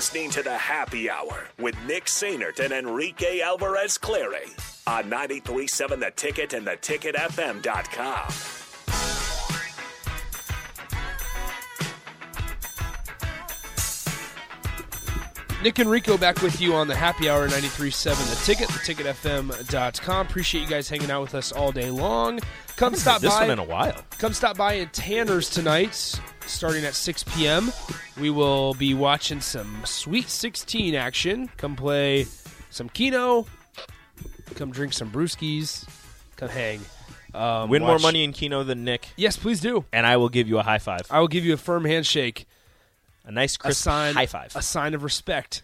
listening 0.00 0.30
to 0.30 0.42
the 0.42 0.56
Happy 0.56 1.10
Hour 1.10 1.46
with 1.58 1.76
Nick 1.86 2.06
Sainert 2.06 2.58
and 2.58 2.72
Enrique 2.72 3.42
Alvarez 3.42 3.98
Clary 3.98 4.46
on 4.86 5.10
93.7 5.10 6.00
The 6.00 6.10
Ticket 6.16 6.54
and 6.54 6.66
theticketfm.com. 6.66 8.32
Nick 15.62 15.78
and 15.78 15.90
Rico 15.90 16.16
back 16.16 16.40
with 16.40 16.62
you 16.62 16.72
on 16.72 16.88
the 16.88 16.96
Happy 16.96 17.28
Hour 17.28 17.46
93.7 17.48 18.30
The 18.30 18.46
Ticket, 18.46 18.68
theticketfm.com. 18.70 20.26
Appreciate 20.26 20.62
you 20.62 20.66
guys 20.66 20.88
hanging 20.88 21.10
out 21.10 21.20
with 21.20 21.34
us 21.34 21.52
all 21.52 21.72
day 21.72 21.90
long. 21.90 22.40
Come 22.76 22.94
stop 22.94 23.20
this 23.20 23.34
by. 23.34 23.42
one 23.42 23.50
in 23.50 23.58
a 23.58 23.64
while. 23.64 24.02
Come 24.16 24.32
stop 24.32 24.56
by 24.56 24.78
at 24.78 24.94
Tanner's 24.94 25.50
tonight, 25.50 26.18
starting 26.50 26.84
at 26.84 26.94
6 26.94 27.24
p.m. 27.24 27.72
We 28.20 28.30
will 28.30 28.74
be 28.74 28.94
watching 28.94 29.40
some 29.40 29.82
Sweet 29.84 30.28
16 30.28 30.94
action. 30.94 31.48
Come 31.56 31.76
play 31.76 32.26
some 32.70 32.88
Keno. 32.88 33.46
Come 34.56 34.70
drink 34.72 34.92
some 34.92 35.10
brewskis. 35.10 35.88
Come 36.36 36.48
hang. 36.48 36.80
Um, 37.32 37.70
Win 37.70 37.82
more 37.82 37.92
watch- 37.92 38.02
money 38.02 38.24
in 38.24 38.32
Keno 38.32 38.64
than 38.64 38.84
Nick, 38.84 39.08
Yes, 39.16 39.36
please 39.36 39.60
do. 39.60 39.84
and 39.92 40.04
I 40.04 40.16
will 40.16 40.28
give 40.28 40.48
you 40.48 40.58
a 40.58 40.62
high 40.64 40.78
five. 40.80 41.02
I 41.10 41.20
will 41.20 41.28
give 41.28 41.44
you 41.44 41.52
a 41.54 41.56
firm 41.56 41.84
handshake, 41.84 42.46
A 43.24 43.30
nice 43.30 43.54
a 43.54 43.58
crisp 43.60 43.84
sign, 43.84 44.14
high 44.14 44.26
five 44.26 44.56
a 44.56 44.62
sign 44.62 44.94
of 44.94 45.04
respect 45.04 45.62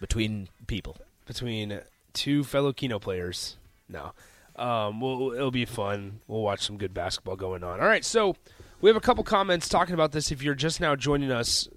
between 0.00 0.48
people. 0.68 0.96
between 1.26 1.80
two 2.12 2.44
fellow 2.44 2.72
Keno 2.72 3.00
players. 3.00 3.56
No, 3.88 4.12
um, 4.54 5.00
we'll, 5.00 5.32
it'll 5.32 5.50
be 5.50 5.64
fun. 5.64 6.20
We'll 6.28 6.42
watch 6.42 6.60
some 6.64 6.78
good 6.78 6.94
basketball 6.94 7.34
going 7.34 7.64
on. 7.64 7.80
All 7.80 7.86
right, 7.88 8.04
so 8.04 8.36
we 8.84 8.90
have 8.90 8.96
a 8.96 9.00
couple 9.00 9.24
comments 9.24 9.66
talking 9.66 9.94
about 9.94 10.12
this. 10.12 10.30
If 10.30 10.42
you're 10.42 10.54
just 10.54 10.78
now 10.78 10.94
joining 10.94 11.32
us, 11.32 11.70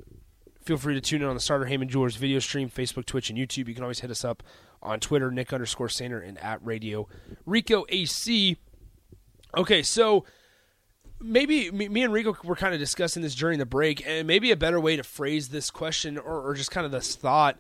feel 0.66 0.76
free 0.76 0.94
to 0.94 1.00
tune 1.00 1.22
in 1.22 1.30
on 1.30 1.36
the 1.36 1.40
Sartor 1.40 1.64
Hamann 1.64 1.88
Jewelers 1.88 2.18
video 2.18 2.40
stream, 2.40 2.70
Facebook, 2.70 3.06
Twitch, 3.06 3.30
and 3.30 3.40
YouTube. 3.40 3.70
You 3.70 3.74
can 3.74 3.84
always 3.84 4.02
hit 4.02 4.12
us 4.12 4.26
up 4.26 4.44
on 4.84 5.00
Twitter, 5.00 5.32
Nick 5.32 5.54
underscore 5.54 5.88
Sainer, 5.88 6.22
and 6.22 6.38
at 6.40 6.60
Radio 6.66 7.08
Rico 7.46 7.86
AC. 7.88 8.58
Okay, 9.56 9.84
so 9.84 10.26
maybe 11.22 11.72
me, 11.72 12.04
and 12.04 12.12
Rico 12.12 12.36
were 12.44 12.58
kind 12.58 12.74
of 12.74 12.80
discussing 12.82 13.24
this 13.24 13.36
during 13.36 13.58
the 13.58 13.66
break, 13.66 14.06
and 14.06 14.28
maybe 14.28 14.52
a 14.52 14.58
better 14.58 14.78
way 14.78 14.98
to 14.98 15.04
phrase 15.04 15.48
this 15.48 15.72
question 15.72 16.18
or, 16.18 16.42
or 16.46 16.56
just 16.56 16.72
kind 16.72 16.86
of 16.86 16.92
this 16.92 17.16
thought. 17.16 17.58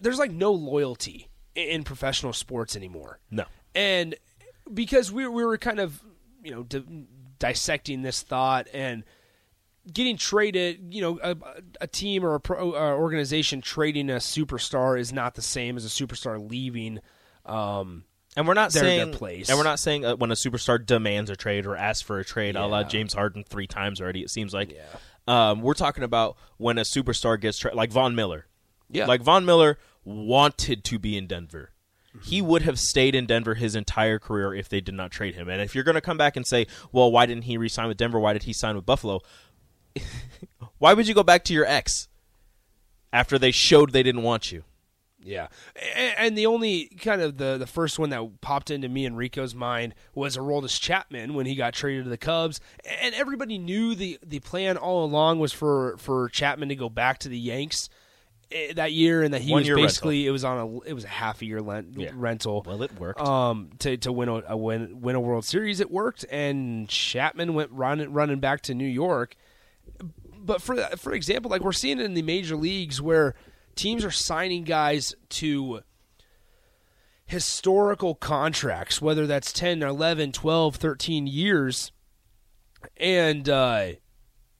There's 0.00 0.18
like 0.18 0.32
no 0.32 0.50
loyalty 0.50 1.28
in, 1.54 1.84
professional 1.84 2.32
sports 2.32 2.74
anymore, 2.74 3.20
No. 3.30 3.44
and 3.72 4.16
because 4.72 5.12
we 5.12 5.28
we 5.28 5.44
were 5.44 5.58
kind 5.58 5.78
of 5.78 6.02
you 6.42 6.50
know 6.50 6.64
di- 6.64 7.06
dissecting 7.44 8.00
this 8.02 8.22
thought 8.22 8.68
and 8.72 9.04
getting 9.92 10.16
traded, 10.16 10.94
you 10.94 11.02
know, 11.02 11.18
a, 11.22 11.36
a 11.82 11.86
team 11.86 12.24
or 12.24 12.34
a 12.34 12.40
pro, 12.40 12.72
uh, 12.72 12.94
organization 12.94 13.60
trading 13.60 14.08
a 14.08 14.14
superstar 14.14 14.98
is 14.98 15.12
not 15.12 15.34
the 15.34 15.42
same 15.42 15.76
as 15.76 15.84
a 15.84 15.88
superstar 15.88 16.50
leaving. 16.50 17.00
Um, 17.44 18.04
And 18.34 18.48
we're 18.48 18.54
not 18.54 18.72
saying 18.72 19.12
place. 19.12 19.50
And 19.50 19.58
we're 19.58 19.64
not 19.64 19.78
saying 19.78 20.06
uh, 20.06 20.16
when 20.16 20.30
a 20.30 20.34
superstar 20.34 20.84
demands 20.84 21.28
a 21.28 21.36
trade 21.36 21.66
or 21.66 21.76
asks 21.76 22.00
for 22.00 22.18
a 22.18 22.24
trade, 22.24 22.56
a 22.56 22.64
la 22.66 22.78
Yeah. 22.80 22.88
James 22.88 23.12
Harden 23.12 23.44
three 23.44 23.66
times 23.66 24.00
already. 24.00 24.22
It 24.22 24.30
seems 24.30 24.54
like. 24.54 24.72
Yeah. 24.72 25.50
Um, 25.50 25.60
we're 25.60 25.74
talking 25.74 26.02
about 26.04 26.36
when 26.56 26.78
a 26.78 26.82
superstar 26.82 27.38
gets 27.38 27.58
traded, 27.58 27.76
like 27.76 27.92
Von 27.92 28.14
Miller. 28.14 28.46
Yeah. 28.90 29.04
Like 29.04 29.20
Von 29.20 29.44
Miller 29.44 29.78
wanted 30.02 30.82
to 30.84 30.98
be 30.98 31.16
in 31.18 31.26
Denver. 31.26 31.72
He 32.22 32.40
would 32.40 32.62
have 32.62 32.78
stayed 32.78 33.14
in 33.14 33.26
Denver 33.26 33.54
his 33.54 33.74
entire 33.74 34.18
career 34.18 34.54
if 34.54 34.68
they 34.68 34.80
did 34.80 34.94
not 34.94 35.10
trade 35.10 35.34
him. 35.34 35.48
And 35.48 35.60
if 35.60 35.74
you're 35.74 35.84
going 35.84 35.96
to 35.96 36.00
come 36.00 36.16
back 36.16 36.36
and 36.36 36.46
say, 36.46 36.66
"Well, 36.92 37.10
why 37.10 37.26
didn't 37.26 37.44
he 37.44 37.56
re-sign 37.56 37.88
with 37.88 37.96
Denver? 37.96 38.20
Why 38.20 38.32
did 38.32 38.44
he 38.44 38.52
sign 38.52 38.76
with 38.76 38.86
Buffalo?" 38.86 39.20
why 40.78 40.94
would 40.94 41.08
you 41.08 41.14
go 41.14 41.22
back 41.22 41.44
to 41.44 41.54
your 41.54 41.66
ex 41.66 42.08
after 43.12 43.38
they 43.38 43.50
showed 43.50 43.92
they 43.92 44.02
didn't 44.02 44.22
want 44.22 44.52
you? 44.52 44.64
Yeah, 45.24 45.48
and 46.18 46.36
the 46.36 46.44
only 46.44 46.88
kind 47.00 47.22
of 47.22 47.38
the 47.38 47.56
the 47.56 47.66
first 47.66 47.98
one 47.98 48.10
that 48.10 48.42
popped 48.42 48.70
into 48.70 48.90
me 48.90 49.06
and 49.06 49.16
Rico's 49.16 49.54
mind 49.54 49.94
was 50.14 50.36
Aroldis 50.36 50.78
Chapman 50.78 51.32
when 51.32 51.46
he 51.46 51.54
got 51.54 51.72
traded 51.72 52.04
to 52.04 52.10
the 52.10 52.18
Cubs, 52.18 52.60
and 53.00 53.14
everybody 53.14 53.56
knew 53.56 53.94
the 53.94 54.18
the 54.22 54.40
plan 54.40 54.76
all 54.76 55.02
along 55.02 55.38
was 55.38 55.50
for 55.50 55.96
for 55.96 56.28
Chapman 56.28 56.68
to 56.68 56.76
go 56.76 56.90
back 56.90 57.18
to 57.20 57.30
the 57.30 57.38
Yanks 57.38 57.88
that 58.74 58.92
year, 58.92 59.22
and 59.22 59.34
that 59.34 59.42
he 59.42 59.50
One 59.52 59.60
was 59.60 59.66
year 59.66 59.76
basically 59.76 60.26
it 60.26 60.30
was 60.30 60.44
on 60.44 60.58
a 60.58 60.80
it 60.88 60.92
was 60.92 61.04
a 61.04 61.08
half 61.08 61.42
a 61.42 61.44
year 61.44 61.60
lent, 61.60 61.96
Yeah. 61.96 62.10
rental. 62.14 62.62
Well, 62.66 62.82
it 62.82 62.98
worked. 62.98 63.20
Um, 63.20 63.70
to 63.80 63.96
to 63.98 64.12
win 64.12 64.28
a, 64.28 64.42
a 64.48 64.56
win 64.56 65.00
win 65.00 65.16
a 65.16 65.20
World 65.20 65.44
Series, 65.44 65.80
it 65.80 65.90
worked, 65.90 66.24
and 66.30 66.88
Chapman 66.88 67.54
went 67.54 67.70
running 67.72 68.12
running 68.12 68.40
back 68.40 68.62
to 68.62 68.74
New 68.74 68.86
York 68.88 69.36
but 70.36 70.60
for 70.60 70.76
for 70.96 71.12
example, 71.14 71.50
like 71.50 71.62
we're 71.62 71.72
seeing 71.72 71.98
it 71.98 72.04
in 72.04 72.12
the 72.14 72.22
major 72.22 72.54
leagues 72.54 73.00
where 73.00 73.34
teams 73.76 74.04
are 74.04 74.10
signing 74.10 74.62
guys 74.64 75.14
to 75.30 75.80
historical 77.26 78.14
contracts, 78.14 79.00
whether 79.00 79.26
that's 79.26 79.52
10, 79.52 79.82
11, 79.82 80.32
12, 80.32 80.76
13 80.76 81.26
years, 81.26 81.92
and 82.98 83.48
uh, 83.48 83.88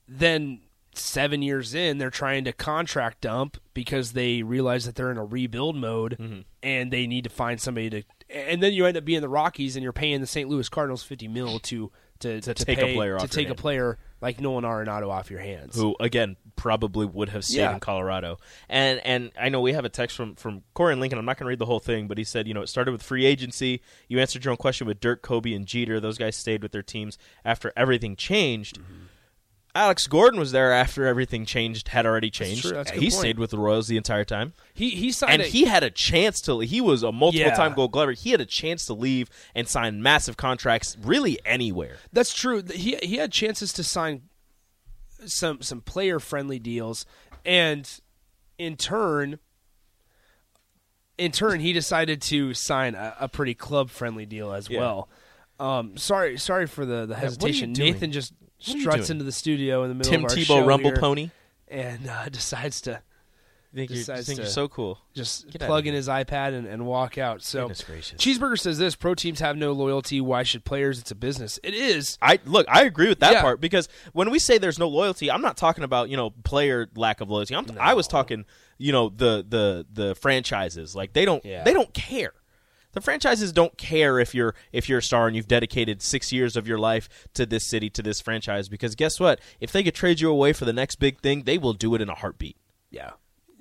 then 0.07 0.61
seven 0.97 1.41
years 1.41 1.73
in, 1.75 1.97
they're 1.97 2.09
trying 2.09 2.43
to 2.45 2.53
contract 2.53 3.21
dump 3.21 3.57
because 3.73 4.13
they 4.13 4.43
realize 4.43 4.85
that 4.85 4.95
they're 4.95 5.11
in 5.11 5.17
a 5.17 5.25
rebuild 5.25 5.75
mode 5.75 6.17
Mm-hmm. 6.19 6.41
and 6.63 6.91
they 6.91 7.07
need 7.07 7.23
to 7.25 7.29
find 7.29 7.59
somebody 7.59 7.89
to. 7.89 8.03
And 8.29 8.61
then 8.63 8.73
you 8.73 8.85
end 8.85 8.97
up 8.97 9.05
being 9.05 9.21
the 9.21 9.29
Rockies 9.29 9.75
and 9.75 9.83
you're 9.83 9.93
paying 9.93 10.19
the 10.21 10.27
St. 10.27 10.49
Louis 10.49 10.67
Cardinals 10.69 11.03
50 11.03 11.27
mil 11.27 11.59
to. 11.59 11.91
To, 12.19 12.39
To 12.39 12.53
to 12.53 12.65
take 12.65 12.77
a 12.77 12.83
pay- 12.83 12.95
player 12.95 13.19
to 13.19 13.27
take 13.27 13.49
a 13.49 13.55
player 13.55 13.99
like 14.21 14.39
Nolan 14.39 14.63
Arenado 14.63 15.09
off 15.09 15.29
your 15.29 15.41
hands. 15.41 15.75
who 15.75 15.97
again 15.99 16.37
probably 16.55 17.05
would 17.05 17.27
have 17.27 17.43
stayed 17.43 17.57
Yeah. 17.57 17.73
in 17.73 17.81
Colorado. 17.81 18.37
And 18.69 19.01
and 19.05 19.31
I 19.37 19.49
know 19.49 19.59
we 19.59 19.73
have 19.73 19.83
a 19.83 19.89
text 19.89 20.15
from 20.15 20.35
from 20.35 20.63
Corey 20.73 20.93
and 20.93 21.01
Lincoln. 21.01 21.19
I'm 21.19 21.25
not 21.25 21.37
going 21.37 21.43
to 21.43 21.49
read 21.49 21.59
the 21.59 21.65
whole 21.65 21.81
thing, 21.81 22.07
but 22.07 22.17
he 22.17 22.23
said, 22.23 22.47
you 22.47 22.53
know, 22.53 22.61
it 22.61 22.67
started 22.69 22.93
with 22.93 23.03
free 23.03 23.25
agency. 23.25 23.81
You 24.07 24.21
answered 24.21 24.45
your 24.45 24.51
own 24.51 24.57
question 24.57 24.87
with 24.87 25.01
Dirk, 25.01 25.23
Kobe, 25.23 25.51
and 25.51 25.65
Jeter. 25.65 25.99
Those 25.99 26.17
guys 26.17 26.37
stayed 26.37 26.63
with 26.63 26.71
their 26.71 26.81
teams 26.81 27.17
after 27.43 27.73
everything 27.75 28.15
changed. 28.15 28.79
Mm-hmm. 28.79 28.93
Alex 29.75 30.07
Gordon 30.07 30.39
was 30.39 30.53
there 30.53 30.71
after 30.71 31.05
everything 31.05 31.45
changed 31.45 31.89
had 31.89 32.05
already 32.05 32.29
changed. 32.29 32.61
true. 32.61 32.71
That's 32.71 32.91
good 32.91 33.01
he 33.01 33.09
point. 33.09 33.19
stayed 33.19 33.37
with 33.39 33.51
the 33.51 33.57
Royals 33.59 33.87
the 33.87 33.97
entire 33.97 34.23
time. 34.23 34.53
He 34.73 34.91
he 34.91 35.11
signed 35.11 35.33
And 35.33 35.41
a, 35.41 35.45
he 35.45 35.65
had 35.65 35.83
a 35.83 35.89
chance 35.91 36.39
to. 36.41 36.59
He 36.59 36.79
was 36.79 37.03
a 37.03 37.11
multiple 37.11 37.51
time 37.51 37.73
Gold 37.73 37.91
Glover. 37.91 38.13
He 38.13 38.31
had 38.31 38.39
a 38.41 38.45
chance 38.45 38.85
to 38.85 38.93
leave 38.93 39.29
and 39.53 39.67
sign 39.67 40.01
massive 40.01 40.37
contracts, 40.37 40.95
really 41.01 41.37
anywhere. 41.45 41.97
That's 42.13 42.33
true. 42.33 42.63
He 42.63 42.95
he 43.03 43.17
had 43.17 43.31
chances 43.33 43.73
to 43.73 43.83
sign 43.83 44.23
some 45.25 45.61
some 45.61 45.81
player 45.81 46.19
friendly 46.19 46.57
deals, 46.59 47.05
and 47.43 47.89
in 48.57 48.77
turn, 48.77 49.39
in 51.17 51.31
turn, 51.31 51.59
he 51.59 51.73
decided 51.73 52.21
to 52.23 52.53
sign 52.53 52.95
a, 52.95 53.15
a 53.21 53.27
pretty 53.29 53.53
club 53.53 53.89
friendly 53.89 54.25
deal 54.25 54.53
as 54.53 54.69
Yeah. 54.69 54.79
well. 54.79 55.09
Um, 55.59 55.95
sorry, 55.97 56.37
sorry 56.37 56.67
for 56.67 56.85
the, 56.85 57.05
the 57.05 57.07
what 57.07 57.09
are 57.09 57.19
you 57.19 57.25
hesitation. 57.25 57.73
Nathan 57.73 58.11
just 58.11 58.33
What 58.33 58.39
are 58.39 58.43
you 58.43 58.44
struts 58.59 59.09
into 59.09 59.23
the 59.23 59.31
studio 59.31 59.83
in 59.83 59.89
the 59.89 59.95
middle 59.95 60.11
Tim 60.11 60.25
of 60.25 60.31
our 60.31 60.37
Tebow 60.37 60.45
show 60.45 60.65
Rumble 60.65 60.89
here 60.91 60.97
Pony. 60.99 61.29
and 61.67 62.07
uh, 62.09 62.29
decides 62.29 62.81
to 62.81 63.01
You 63.71 63.77
think, 63.77 63.89
you're, 63.89 63.97
you 63.97 64.01
Decides 64.03 64.27
think 64.27 64.37
you're 64.37 64.45
to- 64.45 64.51
so 64.51 64.67
cool. 64.67 64.99
just 65.13 65.47
Get 65.49 65.61
outta 65.61 65.67
plug 65.67 65.81
in 65.87 65.93
here. 65.93 65.97
his 65.97 66.07
iPad 66.07 66.53
and, 66.53 66.65
and 66.67 66.85
walk 66.85 67.17
out. 67.17 67.41
So, 67.43 67.61
Goodness 67.63 67.83
gracious. 67.83 68.21
Cheeseburger 68.21 68.57
says 68.59 68.77
this: 68.77 68.95
Pro 68.95 69.13
teams 69.15 69.39
have 69.41 69.57
no 69.57 69.71
loyalty. 69.73 70.21
Why 70.21 70.43
should 70.43 70.63
players? 70.63 70.99
It's 70.99 71.11
a 71.11 71.15
business. 71.15 71.59
It 71.63 71.73
is. 71.73 72.17
I 72.21 72.39
look, 72.45 72.65
I 72.69 72.83
agree 72.83 73.09
with 73.09 73.19
that 73.19 73.33
Yeah. 73.33 73.41
part 73.41 73.59
because 73.59 73.89
when 74.13 74.29
we 74.31 74.39
say 74.39 74.57
there's 74.57 74.79
no 74.79 74.87
loyalty, 74.87 75.29
I'm 75.29 75.41
not 75.41 75.57
talking 75.57 75.83
about 75.83 76.09
you 76.09 76.17
know 76.17 76.29
player 76.29 76.87
lack 76.95 77.19
of 77.21 77.29
loyalty. 77.29 77.55
I'm, 77.55 77.65
I 77.79 77.93
was 77.93 78.07
talking 78.07 78.45
you 78.77 78.91
know 78.93 79.09
the 79.09 79.45
the 79.47 79.85
the 79.91 80.15
franchises 80.15 80.95
like 80.95 81.13
they 81.13 81.25
don't 81.25 81.43
Yeah. 81.45 81.63
they 81.63 81.73
don't 81.73 81.93
care. 81.93 82.31
The 82.95 83.01
franchises 83.01 83.51
don't 83.51 83.77
care 83.77 84.19
if 84.19 84.33
you're 84.33 84.55
if 84.71 84.87
you're 84.87 84.99
a 84.99 85.03
star 85.03 85.27
and 85.27 85.35
you've 85.35 85.49
dedicated 85.49 86.01
six 86.01 86.31
years 86.31 86.55
of 86.55 86.65
your 86.65 86.77
life 86.77 87.09
to 87.33 87.45
this 87.45 87.65
city 87.65 87.89
to 87.89 88.01
this 88.01 88.21
franchise 88.21 88.69
because 88.69 88.95
guess 88.95 89.19
what? 89.19 89.41
If 89.59 89.73
they 89.73 89.83
could 89.83 89.93
trade 89.93 90.21
you 90.21 90.29
away 90.29 90.53
for 90.53 90.63
the 90.63 90.71
next 90.71 90.95
big 90.95 91.19
thing, 91.19 91.43
they 91.43 91.57
will 91.57 91.73
do 91.73 91.93
it 91.93 92.01
in 92.01 92.09
a 92.09 92.15
heartbeat. 92.15 92.55
Yeah. 92.89 93.11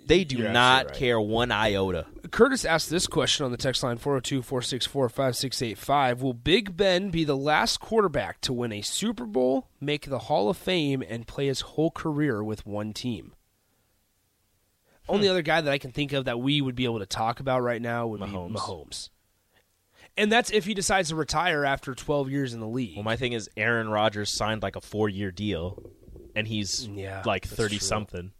They 0.06 0.22
do 0.22 0.36
You're 0.36 0.52
not 0.52 0.86
right. 0.86 0.94
care 0.94 1.20
one 1.20 1.50
iota. 1.50 2.06
Curtis 2.30 2.64
asked 2.64 2.90
this 2.90 3.08
question 3.08 3.44
on 3.44 3.50
the 3.50 3.56
text 3.56 3.82
line 3.82 3.96
402 3.96 4.42
464 4.42 5.08
5685. 5.08 6.22
Will 6.22 6.34
Big 6.34 6.76
Ben 6.76 7.10
be 7.10 7.24
the 7.24 7.36
last 7.36 7.80
quarterback 7.80 8.40
to 8.42 8.52
win 8.52 8.70
a 8.70 8.82
Super 8.82 9.24
Bowl, 9.24 9.68
make 9.80 10.08
the 10.08 10.20
Hall 10.20 10.48
of 10.48 10.56
Fame, 10.56 11.02
and 11.08 11.26
play 11.26 11.46
his 11.46 11.62
whole 11.62 11.90
career 11.90 12.44
with 12.44 12.66
one 12.66 12.92
team? 12.92 13.32
Only 15.08 15.26
hmm. 15.26 15.32
other 15.32 15.42
guy 15.42 15.60
that 15.60 15.72
I 15.72 15.78
can 15.78 15.90
think 15.90 16.12
of 16.12 16.26
that 16.26 16.38
we 16.38 16.60
would 16.60 16.76
be 16.76 16.84
able 16.84 17.00
to 17.00 17.06
talk 17.06 17.40
about 17.40 17.62
right 17.62 17.82
now 17.82 18.06
would 18.06 18.20
Mahomes. 18.20 18.48
be 18.48 18.54
Mahomes. 18.54 19.08
And 20.16 20.30
that's 20.30 20.50
if 20.50 20.64
he 20.64 20.74
decides 20.74 21.08
to 21.08 21.16
retire 21.16 21.64
after 21.64 21.94
12 21.94 22.30
years 22.30 22.54
in 22.54 22.60
the 22.60 22.68
league. 22.68 22.94
Well, 22.96 23.02
my 23.02 23.16
thing 23.16 23.32
is 23.32 23.50
Aaron 23.56 23.88
Rodgers 23.88 24.30
signed 24.30 24.62
like 24.62 24.76
a 24.76 24.80
four 24.80 25.08
year 25.08 25.30
deal, 25.32 25.82
and 26.36 26.46
he's 26.46 26.86
Yeah, 26.86 27.22
like 27.26 27.44
thirty 27.46 27.78
true. 27.78 27.86
something. 27.86 28.30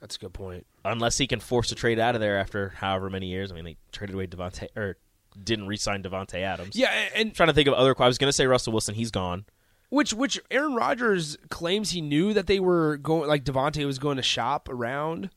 that's 0.00 0.16
a 0.16 0.18
good 0.18 0.34
point. 0.34 0.66
unless 0.84 1.16
he 1.18 1.26
can 1.26 1.40
force 1.40 1.72
a 1.72 1.74
trade 1.74 1.98
out 1.98 2.14
of 2.14 2.20
there 2.20 2.38
after 2.38 2.68
however 2.68 3.08
many 3.10 3.26
years. 3.28 3.50
I 3.50 3.54
mean, 3.54 3.64
they 3.64 3.76
traded 3.92 4.14
away 4.14 4.26
Davante 4.26 4.68
or 4.76 4.98
didn't 5.42 5.66
re-sign 5.66 6.02
Davante 6.02 6.40
Adams. 6.42 6.76
Yeah, 6.76 6.90
and 7.14 7.28
I'm 7.28 7.34
trying 7.34 7.48
to 7.48 7.52
think 7.54 7.66
of 7.68 7.74
other. 7.74 7.94
I 7.98 8.06
was 8.06 8.18
going 8.18 8.28
to 8.28 8.32
say 8.32 8.46
Russell 8.46 8.72
Wilson. 8.74 8.94
He's 8.94 9.10
gone. 9.10 9.46
Which 9.88 10.12
which 10.12 10.38
Aaron 10.50 10.74
Rodgers 10.74 11.36
claims 11.48 11.90
he 11.92 12.00
knew 12.02 12.34
that 12.34 12.46
they 12.46 12.60
were 12.60 12.98
going 12.98 13.26
like 13.28 13.44
Davante 13.44 13.86
was 13.86 13.98
going 13.98 14.16
to 14.18 14.22
shop 14.22 14.68
around. 14.68 15.30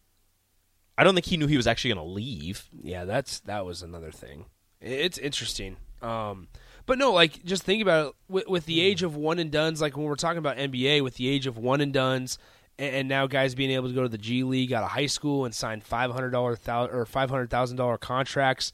I 0.97 1.03
don't 1.05 1.13
think 1.13 1.27
he 1.27 1.37
knew 1.37 1.47
he 1.47 1.55
was 1.57 1.67
actually 1.67 1.93
going 1.93 2.05
to 2.05 2.11
leave. 2.13 2.67
Yeah, 2.83 3.05
that's 3.05 3.39
that 3.41 3.65
was 3.65 3.81
another 3.81 4.11
thing. 4.11 4.45
It's 4.81 5.17
interesting. 5.17 5.77
Um, 6.01 6.47
but 6.85 6.97
no, 6.97 7.11
like 7.11 7.43
just 7.43 7.63
think 7.63 7.81
about 7.81 8.07
it 8.07 8.15
with, 8.27 8.47
with 8.47 8.65
the 8.65 8.81
age 8.81 9.03
of 9.03 9.15
one 9.15 9.39
and 9.39 9.51
dones. 9.51 9.81
Like 9.81 9.95
when 9.95 10.05
we're 10.05 10.15
talking 10.15 10.37
about 10.37 10.57
NBA, 10.57 11.03
with 11.03 11.15
the 11.15 11.27
age 11.27 11.47
of 11.47 11.57
one 11.57 11.81
and 11.81 11.93
dones, 11.93 12.37
and, 12.77 12.95
and 12.95 13.09
now 13.09 13.27
guys 13.27 13.55
being 13.55 13.71
able 13.71 13.89
to 13.89 13.93
go 13.93 14.03
to 14.03 14.09
the 14.09 14.17
G 14.17 14.43
League 14.43 14.73
out 14.73 14.83
of 14.83 14.91
high 14.91 15.05
school 15.05 15.45
and 15.45 15.53
sign 15.53 15.81
five 15.81 16.11
hundred 16.11 16.31
dollar 16.31 16.57
or 16.67 17.05
five 17.05 17.29
hundred 17.29 17.49
thousand 17.49 17.77
dollar 17.77 17.97
contracts 17.97 18.71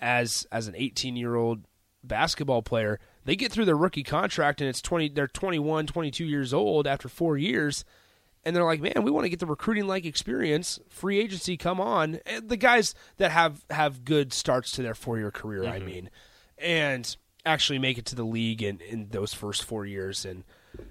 as 0.00 0.46
as 0.50 0.68
an 0.68 0.74
eighteen 0.76 1.16
year 1.16 1.34
old 1.34 1.64
basketball 2.02 2.62
player. 2.62 2.98
They 3.24 3.36
get 3.36 3.52
through 3.52 3.66
their 3.66 3.76
rookie 3.76 4.04
contract 4.04 4.60
and 4.60 4.70
it's 4.70 4.80
twenty. 4.80 5.08
They're 5.08 5.28
21, 5.28 5.86
22 5.86 6.24
years 6.24 6.54
old 6.54 6.86
after 6.86 7.08
four 7.08 7.36
years 7.36 7.84
and 8.44 8.56
they're 8.56 8.64
like, 8.64 8.80
man, 8.80 9.02
we 9.02 9.10
want 9.10 9.24
to 9.24 9.28
get 9.28 9.38
the 9.38 9.46
recruiting 9.46 9.86
like 9.86 10.04
experience. 10.04 10.80
Free 10.88 11.18
agency, 11.18 11.56
come 11.56 11.80
on. 11.80 12.20
And 12.26 12.48
the 12.48 12.56
guys 12.56 12.94
that 13.18 13.30
have 13.30 13.64
have 13.70 14.04
good 14.04 14.32
starts 14.32 14.72
to 14.72 14.82
their 14.82 14.94
four 14.94 15.18
year 15.18 15.30
career, 15.30 15.62
mm-hmm. 15.62 15.72
I 15.72 15.78
mean, 15.80 16.10
and 16.58 17.16
actually 17.44 17.78
make 17.78 17.98
it 17.98 18.06
to 18.06 18.14
the 18.14 18.24
league 18.24 18.62
in, 18.62 18.80
in 18.80 19.08
those 19.10 19.32
first 19.32 19.64
four 19.64 19.86
years 19.86 20.24
and 20.24 20.44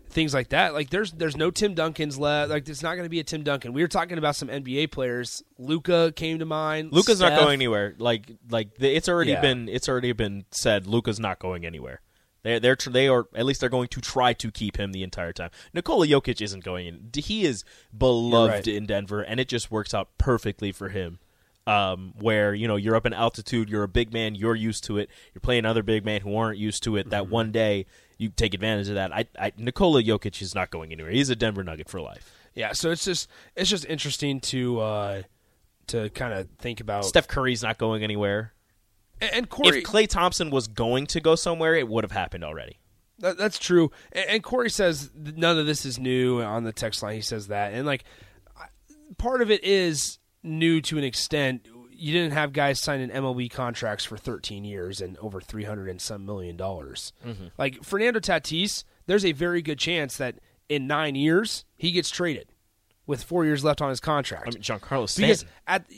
things 0.09 0.33
like 0.33 0.49
that. 0.49 0.73
Like 0.73 0.89
there's 0.89 1.11
there's 1.11 1.37
no 1.37 1.51
Tim 1.51 1.75
Duncans 1.75 2.19
left. 2.19 2.49
Like 2.49 2.67
it's 2.67 2.83
not 2.83 2.95
going 2.95 3.05
to 3.05 3.09
be 3.09 3.19
a 3.19 3.23
Tim 3.23 3.43
Duncan. 3.43 3.73
We 3.73 3.81
were 3.81 3.87
talking 3.87 4.17
about 4.17 4.35
some 4.35 4.47
NBA 4.47 4.91
players. 4.91 5.43
Luka 5.57 6.13
came 6.15 6.39
to 6.39 6.45
mind. 6.45 6.91
Luka's 6.91 7.17
Steph. 7.17 7.31
not 7.31 7.39
going 7.39 7.53
anywhere. 7.53 7.95
Like 7.97 8.31
like 8.49 8.69
it's 8.79 9.09
already 9.09 9.31
yeah. 9.31 9.41
been 9.41 9.69
it's 9.69 9.89
already 9.89 10.11
been 10.13 10.45
said. 10.51 10.87
Luka's 10.87 11.19
not 11.19 11.39
going 11.39 11.65
anywhere. 11.65 12.01
They're, 12.43 12.59
they're 12.59 12.77
they 12.89 13.07
are 13.07 13.27
at 13.35 13.45
least 13.45 13.61
they're 13.61 13.69
going 13.69 13.89
to 13.89 14.01
try 14.01 14.33
to 14.33 14.51
keep 14.51 14.77
him 14.77 14.91
the 14.91 15.03
entire 15.03 15.33
time. 15.33 15.49
Nikola 15.73 16.07
Jokic 16.07 16.41
isn't 16.41 16.63
going 16.63 16.87
in. 16.87 17.09
He 17.13 17.45
is 17.45 17.63
beloved 17.95 18.53
right. 18.53 18.67
in 18.67 18.85
Denver, 18.85 19.21
and 19.21 19.39
it 19.39 19.47
just 19.47 19.71
works 19.71 19.93
out 19.93 20.17
perfectly 20.17 20.71
for 20.71 20.89
him. 20.89 21.19
Um, 21.67 22.13
where 22.17 22.55
you 22.55 22.67
know 22.67 22.77
you're 22.77 22.95
up 22.95 23.05
in 23.05 23.13
altitude, 23.13 23.69
you're 23.69 23.83
a 23.83 23.87
big 23.87 24.11
man, 24.11 24.33
you're 24.33 24.55
used 24.55 24.85
to 24.85 24.97
it. 24.97 25.09
You're 25.33 25.41
playing 25.41 25.65
other 25.65 25.83
big 25.83 26.03
men 26.03 26.21
who 26.21 26.35
aren't 26.35 26.57
used 26.57 26.81
to 26.83 26.95
it. 26.95 27.01
Mm-hmm. 27.01 27.09
That 27.09 27.29
one 27.29 27.51
day 27.51 27.85
you 28.17 28.29
take 28.29 28.53
advantage 28.55 28.89
of 28.89 28.95
that. 28.95 29.13
I, 29.13 29.25
I 29.37 29.51
Nikola 29.57 30.01
Jokic 30.01 30.41
is 30.41 30.55
not 30.55 30.71
going 30.71 30.91
anywhere. 30.91 31.11
He's 31.11 31.29
a 31.29 31.35
Denver 31.35 31.63
Nugget 31.63 31.87
for 31.89 32.01
life. 32.01 32.33
Yeah, 32.55 32.73
so 32.73 32.89
it's 32.89 33.05
just 33.05 33.29
it's 33.55 33.69
just 33.69 33.85
interesting 33.85 34.39
to 34.41 34.79
uh, 34.79 35.21
to 35.87 36.09
kind 36.09 36.33
of 36.33 36.49
think 36.57 36.79
about. 36.79 37.05
Steph 37.05 37.27
Curry's 37.27 37.61
not 37.61 37.77
going 37.77 38.03
anywhere. 38.03 38.53
And 39.21 39.49
Corey, 39.49 39.79
if 39.79 39.83
Klay 39.83 40.07
Thompson 40.07 40.49
was 40.49 40.67
going 40.67 41.07
to 41.07 41.19
go 41.19 41.35
somewhere, 41.35 41.75
it 41.75 41.87
would 41.87 42.03
have 42.03 42.11
happened 42.11 42.43
already. 42.43 42.79
That, 43.19 43.37
that's 43.37 43.59
true. 43.59 43.91
And, 44.11 44.41
Corey 44.43 44.69
says 44.69 45.11
none 45.13 45.57
of 45.57 45.65
this 45.65 45.85
is 45.85 45.99
new 45.99 46.41
on 46.41 46.63
the 46.63 46.71
text 46.71 47.03
line. 47.03 47.15
He 47.15 47.21
says 47.21 47.47
that, 47.47 47.73
and 47.73 47.85
like 47.85 48.05
part 49.17 49.41
of 49.41 49.51
it 49.51 49.63
is 49.63 50.19
new 50.43 50.81
to 50.81 50.97
an 50.97 51.03
extent. 51.03 51.67
You 51.91 52.13
didn't 52.13 52.31
have 52.31 52.53
guys 52.53 52.79
signing 52.79 53.09
MLB 53.09 53.51
contracts 53.51 54.05
for 54.05 54.15
13 54.17 54.63
years 54.63 55.01
and 55.01 55.17
over 55.17 55.41
300 55.41 55.89
and 55.89 55.99
some 56.01 56.25
million 56.25 56.55
dollars. 56.55 57.11
Mm-hmm. 57.25 57.47
Like 57.57 57.83
Fernando 57.83 58.21
Tatis, 58.21 58.85
there's 59.05 59.25
a 59.25 59.33
very 59.33 59.61
good 59.61 59.79
chance 59.79 60.15
that 60.17 60.39
in 60.69 60.87
nine 60.87 61.15
years 61.15 61.65
he 61.75 61.91
gets 61.91 62.09
traded 62.09 62.53
with 63.09 63.23
four 63.23 63.43
years 63.43 63.63
left 63.63 63.81
on 63.81 63.89
his 63.89 63.99
contract. 63.99 64.47
I 64.47 64.51
mean, 64.51 64.61
Giancarlo 64.61 65.09
Stanton. 65.09 65.29
Because 65.29 65.45
at 65.65 65.89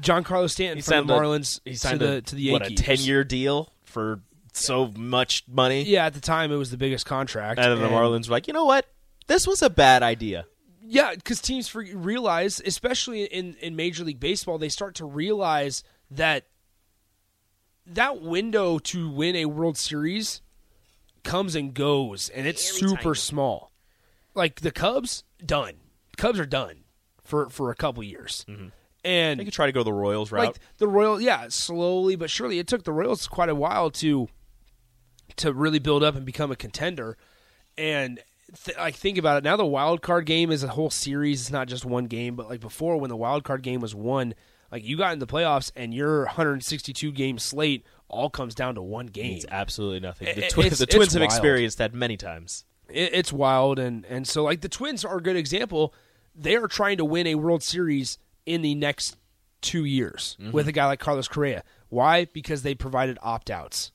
Giancarlo 0.00 0.50
Stanton 0.50 0.78
he 0.78 0.82
from 0.82 1.06
the 1.06 1.14
Marlins 1.14 1.60
he 1.64 1.76
signed 1.76 2.00
to 2.00 2.06
the 2.06 2.22
to 2.22 2.34
the 2.34 2.42
Yankees. 2.42 2.70
What 2.70 2.80
a 2.80 2.82
ten 2.82 2.98
year 2.98 3.22
deal 3.22 3.72
for 3.84 4.20
so 4.52 4.88
much 4.96 5.44
money. 5.46 5.84
Yeah, 5.84 6.06
at 6.06 6.14
the 6.14 6.20
time 6.20 6.50
it 6.50 6.56
was 6.56 6.72
the 6.72 6.76
biggest 6.76 7.06
contract. 7.06 7.60
And, 7.60 7.72
and 7.72 7.80
the 7.80 7.86
Marlins 7.86 8.28
were 8.28 8.32
like, 8.32 8.48
you 8.48 8.52
know 8.52 8.64
what, 8.64 8.86
this 9.28 9.46
was 9.46 9.62
a 9.62 9.70
bad 9.70 10.02
idea. 10.02 10.46
Yeah, 10.82 11.14
because 11.14 11.40
teams 11.40 11.72
realize, 11.74 12.60
especially 12.66 13.22
in 13.24 13.54
in 13.60 13.76
Major 13.76 14.02
League 14.02 14.18
Baseball, 14.18 14.58
they 14.58 14.68
start 14.68 14.96
to 14.96 15.06
realize 15.06 15.84
that 16.10 16.46
that 17.86 18.20
window 18.20 18.80
to 18.80 19.08
win 19.08 19.36
a 19.36 19.44
World 19.44 19.78
Series 19.78 20.42
comes 21.22 21.54
and 21.54 21.72
goes, 21.72 22.30
and 22.30 22.48
it's 22.48 22.80
Very 22.80 22.90
super 22.90 23.02
tiny. 23.02 23.14
small. 23.14 23.72
Like 24.34 24.60
the 24.60 24.72
Cubs, 24.72 25.22
done 25.44 25.74
Cubs 26.18 26.38
are 26.38 26.46
done 26.46 26.84
for 27.24 27.48
for 27.48 27.70
a 27.70 27.74
couple 27.74 28.02
years. 28.02 28.44
Mm-hmm. 28.48 28.68
And 29.04 29.40
they 29.40 29.44
could 29.44 29.54
try 29.54 29.66
to 29.66 29.72
go 29.72 29.82
the 29.82 29.92
Royals 29.92 30.30
route. 30.32 30.46
Like 30.46 30.58
the 30.78 30.88
Royal, 30.88 31.20
yeah, 31.20 31.46
slowly 31.48 32.16
but 32.16 32.28
surely. 32.28 32.58
It 32.58 32.66
took 32.66 32.82
the 32.84 32.92
Royals 32.92 33.26
quite 33.28 33.48
a 33.48 33.54
while 33.54 33.90
to 33.92 34.28
to 35.36 35.52
really 35.52 35.78
build 35.78 36.02
up 36.02 36.16
and 36.16 36.26
become 36.26 36.50
a 36.50 36.56
contender. 36.56 37.16
And 37.78 38.20
th- 38.64 38.76
like 38.76 38.96
think 38.96 39.16
about 39.16 39.38
it 39.38 39.44
now, 39.44 39.56
the 39.56 39.64
wild 39.64 40.02
card 40.02 40.26
game 40.26 40.50
is 40.50 40.64
a 40.64 40.68
whole 40.68 40.90
series. 40.90 41.42
It's 41.42 41.50
not 41.50 41.68
just 41.68 41.84
one 41.84 42.06
game. 42.06 42.34
But 42.34 42.48
like 42.48 42.60
before, 42.60 42.98
when 42.98 43.08
the 43.08 43.16
wild 43.16 43.44
card 43.44 43.62
game 43.62 43.80
was 43.80 43.94
won, 43.94 44.34
like 44.72 44.84
you 44.84 44.96
got 44.96 45.12
in 45.12 45.20
the 45.20 45.26
playoffs 45.26 45.70
and 45.76 45.94
your 45.94 46.24
162 46.24 47.12
game 47.12 47.38
slate 47.38 47.86
all 48.08 48.30
comes 48.30 48.54
down 48.54 48.74
to 48.74 48.82
one 48.82 49.06
game. 49.06 49.36
It's 49.36 49.46
absolutely 49.50 50.00
nothing. 50.00 50.34
The, 50.34 50.48
twi- 50.48 50.70
the 50.70 50.86
Twins 50.86 51.12
have 51.12 51.22
experienced 51.22 51.78
that 51.78 51.94
many 51.94 52.16
times. 52.16 52.64
It, 52.88 53.10
it's 53.12 53.32
wild, 53.32 53.78
and 53.78 54.04
and 54.06 54.26
so 54.26 54.44
like 54.44 54.60
the 54.60 54.68
Twins 54.68 55.04
are 55.04 55.18
a 55.18 55.22
good 55.22 55.36
example 55.36 55.94
they 56.38 56.56
are 56.56 56.68
trying 56.68 56.98
to 56.98 57.04
win 57.04 57.26
a 57.26 57.34
World 57.34 57.62
Series 57.62 58.18
in 58.46 58.62
the 58.62 58.74
next 58.74 59.16
two 59.60 59.84
years 59.84 60.36
mm-hmm. 60.40 60.52
with 60.52 60.68
a 60.68 60.72
guy 60.72 60.86
like 60.86 61.00
Carlos 61.00 61.28
Correa. 61.28 61.64
Why? 61.88 62.26
Because 62.26 62.62
they 62.62 62.74
provided 62.74 63.18
opt 63.22 63.50
outs. 63.50 63.92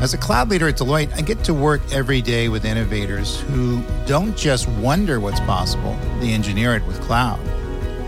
As 0.00 0.12
a 0.12 0.18
cloud 0.18 0.50
leader 0.50 0.68
at 0.68 0.76
Deloitte, 0.76 1.14
I 1.14 1.22
get 1.22 1.42
to 1.44 1.54
work 1.54 1.80
every 1.92 2.20
day 2.20 2.48
with 2.48 2.64
innovators 2.64 3.40
who 3.40 3.82
don't 4.06 4.36
just 4.36 4.68
wonder 4.68 5.20
what's 5.20 5.40
possible, 5.40 5.96
they 6.20 6.32
engineer 6.32 6.74
it 6.74 6.84
with 6.86 7.00
cloud. 7.00 7.40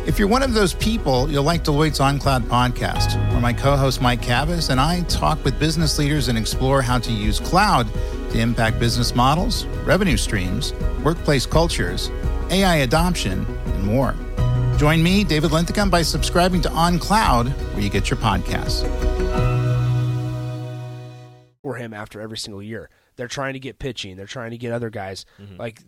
If 0.07 0.19
you're 0.19 0.29
one 0.29 0.43
of 0.43 0.55
those 0.55 0.75
people, 0.75 1.29
you'll 1.31 1.43
like 1.43 1.65
Deloitte's 1.65 2.01
On 2.01 2.19
Cloud 2.19 2.45
podcast, 2.45 3.17
where 3.31 3.41
my 3.41 3.53
co 3.53 3.77
host 3.77 4.01
Mike 4.01 4.21
Kavis 4.21 4.71
and 4.71 4.81
I 4.81 5.03
talk 5.03 5.43
with 5.45 5.59
business 5.59 5.99
leaders 5.99 6.29
and 6.29 6.39
explore 6.39 6.81
how 6.81 6.99
to 6.99 7.13
use 7.13 7.41
cloud 7.41 7.89
to 8.31 8.39
impact 8.39 8.79
business 8.79 9.15
models, 9.15 9.65
revenue 9.85 10.17
streams, 10.17 10.75
workplace 11.03 11.45
cultures, 11.45 12.11
AI 12.51 12.77
adoption, 12.77 13.47
and 13.67 13.85
more. 13.85 14.15
Join 14.79 15.03
me, 15.03 15.25
David 15.25 15.53
Linthicum, 15.53 15.91
by 15.91 16.03
subscribing 16.03 16.61
to 16.63 16.71
On 16.71 16.99
Cloud, 16.99 17.49
where 17.49 17.83
you 17.83 17.91
get 17.91 18.11
your 18.11 18.19
podcasts. 18.19 18.83
For 21.63 21.77
him 21.77 21.95
after 21.95 22.21
every 22.21 22.39
single 22.39 22.63
year, 22.63 22.91
they're 23.17 23.29
trying 23.29 23.55
to 23.55 23.59
get 23.59 23.79
pitching. 23.79 24.17
They're 24.17 24.27
trying 24.27 24.51
to 24.51 24.59
get 24.59 24.73
other 24.73 24.91
guys. 24.91 25.25
Mm-hmm. 25.41 25.57
Like 25.57 25.83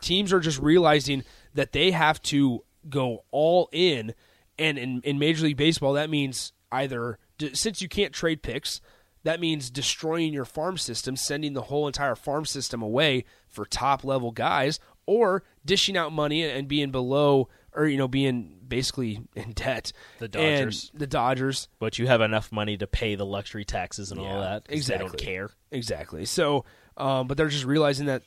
teams 0.00 0.32
are 0.32 0.40
just 0.40 0.60
realizing 0.60 1.24
that 1.54 1.72
they 1.72 1.92
have 1.92 2.20
to 2.22 2.64
go 2.88 3.24
all 3.30 3.68
in, 3.72 4.14
and 4.58 4.76
in, 4.78 5.00
in 5.02 5.18
Major 5.18 5.44
League 5.44 5.56
Baseball, 5.56 5.94
that 5.94 6.10
means 6.10 6.52
either 6.70 7.18
since 7.52 7.80
you 7.80 7.88
can't 7.88 8.12
trade 8.12 8.42
picks, 8.42 8.80
that 9.22 9.40
means 9.40 9.70
destroying 9.70 10.32
your 10.32 10.44
farm 10.44 10.76
system, 10.76 11.16
sending 11.16 11.54
the 11.54 11.62
whole 11.62 11.86
entire 11.86 12.14
farm 12.14 12.44
system 12.44 12.82
away 12.82 13.24
for 13.48 13.64
top 13.64 14.04
level 14.04 14.30
guys, 14.30 14.78
or 15.06 15.44
dishing 15.64 15.96
out 15.96 16.12
money 16.12 16.44
and 16.44 16.68
being 16.68 16.90
below 16.90 17.48
or 17.74 17.86
you 17.86 17.98
know 17.98 18.08
being 18.08 18.60
basically 18.66 19.20
in 19.34 19.52
debt. 19.52 19.92
The 20.18 20.28
Dodgers, 20.28 20.90
and 20.92 21.00
the 21.00 21.06
Dodgers, 21.06 21.68
but 21.78 21.98
you 21.98 22.06
have 22.06 22.20
enough 22.20 22.52
money 22.52 22.76
to 22.76 22.86
pay 22.86 23.14
the 23.14 23.26
luxury 23.26 23.64
taxes 23.64 24.10
and 24.10 24.20
yeah, 24.20 24.28
all 24.28 24.40
that. 24.40 24.66
Exactly, 24.68 25.04
they 25.04 25.08
don't 25.08 25.18
care. 25.18 25.50
Exactly. 25.70 26.24
So, 26.24 26.64
um, 26.96 27.26
but 27.26 27.36
they're 27.36 27.48
just 27.48 27.64
realizing 27.64 28.06
that, 28.06 28.22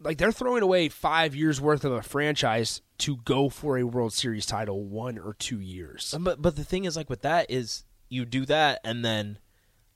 like, 0.00 0.18
they're 0.18 0.32
throwing 0.32 0.62
away 0.62 0.88
five 0.88 1.34
years 1.34 1.60
worth 1.60 1.84
of 1.84 1.92
a 1.92 2.02
franchise 2.02 2.82
to 2.98 3.16
go 3.18 3.48
for 3.48 3.78
a 3.78 3.84
World 3.84 4.12
Series 4.12 4.46
title 4.46 4.84
one 4.84 5.18
or 5.18 5.34
two 5.34 5.60
years. 5.60 6.14
But 6.18 6.42
but 6.42 6.56
the 6.56 6.64
thing 6.64 6.84
is, 6.84 6.96
like 6.96 7.10
with 7.10 7.22
that, 7.22 7.50
is 7.50 7.84
you 8.08 8.24
do 8.24 8.46
that 8.46 8.80
and 8.84 9.04
then 9.04 9.38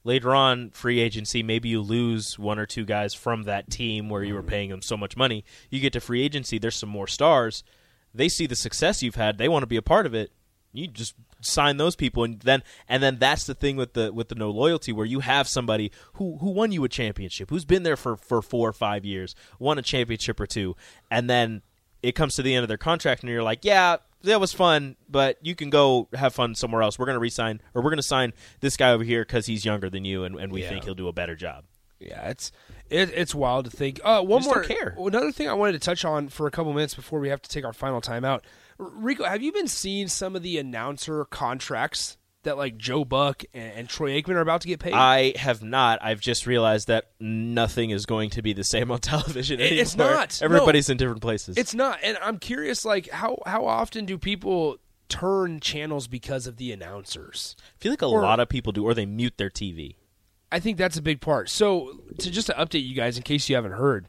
later 0.05 0.35
on 0.35 0.71
free 0.71 1.01
agency 1.01 1.43
maybe 1.43 1.69
you 1.69 1.81
lose 1.81 2.39
one 2.39 2.59
or 2.59 2.67
two 2.67 2.85
guys 2.85 3.15
from 3.15 3.45
that 3.45 3.71
team 3.71 4.09
where 4.09 4.23
you 4.23 4.35
were 4.35 4.41
mm-hmm. 4.41 4.49
paying 4.49 4.71
them 4.71 4.83
so 4.83 4.97
much 4.97 5.17
money. 5.17 5.45
You 5.71 5.81
get 5.81 5.93
to 5.95 6.01
free 6.01 6.23
agency 6.23 6.59
there's 6.59 6.77
some 6.77 6.89
more 6.89 7.07
stars. 7.07 7.63
They 8.15 8.29
see 8.29 8.47
the 8.47 8.57
success 8.57 9.03
you've 9.03 9.15
had 9.15 9.39
they 9.39 9.49
want 9.49 9.63
to 9.63 9.69
be 9.69 9.77
a 9.77 9.83
part 9.83 10.07
of 10.07 10.15
it. 10.15 10.33
You 10.73 10.87
just 10.87 11.15
sign 11.43 11.77
those 11.77 11.97
people 11.97 12.25
and 12.25 12.41
then 12.41 12.63
and 12.89 13.03
then 13.03 13.19
that's 13.19 13.45
the 13.45 13.55
thing 13.55 13.77
with 13.77 13.95
the 13.95 14.13
with 14.13 14.29
the 14.29 14.35
no 14.35 14.51
loyalty 14.51 14.93
where 14.93 15.07
you 15.07 15.21
have 15.21 15.49
somebody 15.49 15.91
who 16.15 16.39
who 16.39 16.51
won 16.51 16.73
you 16.73 16.85
a 16.85 16.89
championship 16.89 17.51
who's 17.51 17.65
been 17.65 17.83
there 17.83 17.97
for 17.97 18.17
for 18.17 18.41
4 18.41 18.69
or 18.69 18.73
5 18.73 19.05
years 19.05 19.35
won 19.59 19.79
a 19.79 19.83
championship 19.83 20.39
or 20.39 20.47
two 20.47 20.77
and 21.11 21.29
then 21.29 21.63
it 22.03 22.13
comes 22.13 22.37
to 22.37 22.43
the 22.43 22.55
end 22.55 22.63
of 22.63 22.69
their 22.69 22.79
contract 22.79 23.23
and 23.23 23.31
you're 23.31 23.43
like 23.43 23.65
yeah 23.65 23.97
that 24.23 24.41
was 24.41 24.53
fun, 24.53 24.97
but 25.09 25.39
you 25.43 25.55
can 25.55 25.71
go 25.71 26.09
have 26.15 26.35
fun 26.35 26.55
somewhere 26.55 26.83
else. 26.83 26.99
We're 26.99 27.07
going 27.07 27.17
to 27.17 27.21
resign, 27.21 27.61
or 27.75 27.83
we're 27.83 27.91
going 27.91 27.99
to 27.99 28.03
sign 28.03 28.33
this 28.61 28.77
guy 28.77 28.93
over 28.93 29.05
here 29.05 29.25
because 29.25 29.47
he's 29.47 29.65
younger 29.65 29.91
than 29.91 30.05
you, 30.05 30.25
and, 30.25 30.37
and 30.37 30.53
we 30.53 30.63
yeah. 30.63 30.69
think 30.69 30.85
he'll 30.85 30.95
do 30.95 31.09
a 31.09 31.13
better 31.13 31.37
job. 31.37 31.65
Yeah, 31.99 32.31
it's 32.31 32.51
it, 32.91 33.11
it's 33.15 33.35
wild 33.35 33.67
to 33.67 33.71
think. 33.71 34.01
Uh, 34.03 34.23
one 34.23 34.43
more 34.43 34.65
care. 34.65 34.95
Another 34.99 35.31
thing 35.33 35.49
I 35.49 35.55
wanted 35.55 35.73
to 35.73 35.79
touch 35.79 36.05
on 36.05 36.29
for 36.29 36.47
a 36.47 36.51
couple 36.51 36.73
minutes 36.73 36.95
before 36.95 37.21
we 37.21 37.29
have 37.29 37.41
to 37.43 37.49
take 37.49 37.65
our 37.65 37.73
final 37.73 38.01
time 38.01 38.25
out. 38.25 38.45
Rico, 38.79 39.25
have 39.25 39.43
you 39.43 39.53
been 39.53 39.69
seeing 39.69 40.09
some 40.09 40.35
of 40.35 40.43
the 40.43 40.59
announcer 40.59 41.25
contracts 41.25 42.17
that 42.45 42.57
like 42.57 42.77
Joe 42.77 43.05
Buck 43.05 43.45
and, 43.55 43.73
and, 43.73 43.89
Troy 43.89 44.21
Aikman 44.21 44.35
are 44.35 44.41
about 44.41 44.63
to 44.63 44.69
get 44.69 44.81
paid? 44.81 44.93
I 44.95 45.35
have 45.37 45.63
not. 45.63 45.99
I've 46.03 46.21
just 46.21 46.47
realized 46.47 46.89
that 46.89 47.11
nothing 47.21 47.91
is 47.91 48.07
going 48.07 48.31
to 48.31 48.43
be 48.43 48.53
the 48.53 48.65
same 48.65 48.91
on 48.91 48.99
television 49.01 49.61
anymore. 49.61 49.81
It's 49.81 49.97
not. 49.97 50.43
Everybody's 50.43 50.89
no, 50.89 50.93
in 50.93 50.97
different 50.99 51.23
places. 51.23 51.57
It's 51.57 51.75
not. 51.75 51.99
And 52.03 52.19
I'm 52.23 52.39
curious, 52.39 52.85
like 52.85 53.11
how 53.11 53.39
how 53.47 53.67
often 53.67 54.05
do 54.05 54.19
people 54.19 54.79
turn 55.09 55.61
channels 55.61 56.07
because 56.09 56.47
of 56.47 56.57
the 56.57 56.73
announcers. 56.73 57.55
I 57.61 57.83
feel 57.83 57.93
like 57.93 58.03
a 58.03 58.07
Or- 58.07 58.23
lot 58.23 58.41
of 58.41 58.49
people 58.49 58.73
do, 58.73 58.85
or 58.85 58.95
they 58.95 59.07
mute 59.07 59.35
their 59.37 59.51
TV. 59.51 59.97
I 60.51 60.59
think 60.61 60.77
that's 60.77 60.99
a 60.99 61.03
big 61.03 61.21
part. 61.21 61.49
So, 61.49 62.03
to 62.19 62.31
just 62.31 62.49
to 62.49 62.53
update 62.55 62.87
you 62.87 62.95
guys, 62.95 63.17
in 63.17 63.23
case 63.23 63.49
you 63.49 63.57
haven't 63.57 63.73
heard, 63.73 64.07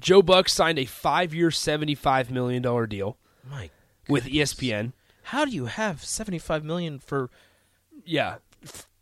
Joe 0.00 0.20
Buck 0.20 0.48
signed 0.50 0.78
a 0.78 0.84
five-year, 0.84 1.50
seventy-five 1.50 2.30
million 2.30 2.62
dollar 2.62 2.86
deal 2.86 3.16
My, 3.50 3.70
with 4.08 4.24
ESPN. 4.24 4.92
How 5.26 5.44
do 5.44 5.50
you 5.50 5.66
have 5.66 6.04
seventy 6.04 6.38
five 6.38 6.64
million 6.64 6.98
for 6.98 7.30
Yeah, 8.04 8.36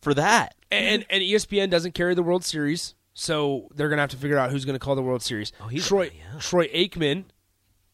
for 0.00 0.14
that? 0.14 0.54
and 0.70 1.04
and 1.10 1.22
ESPN 1.22 1.70
doesn't 1.70 1.92
carry 1.92 2.14
the 2.14 2.22
World 2.22 2.44
Series, 2.44 2.94
so 3.12 3.68
they're 3.74 3.88
gonna 3.88 4.02
have 4.02 4.10
to 4.10 4.16
figure 4.16 4.38
out 4.38 4.50
who's 4.50 4.64
gonna 4.64 4.78
call 4.78 4.94
the 4.96 5.02
World 5.02 5.22
Series. 5.22 5.52
Oh, 5.60 5.68
he's 5.68 5.86
Troy 5.86 6.04
yeah. 6.14 6.38
Troy 6.40 6.66
Aikman 6.68 7.24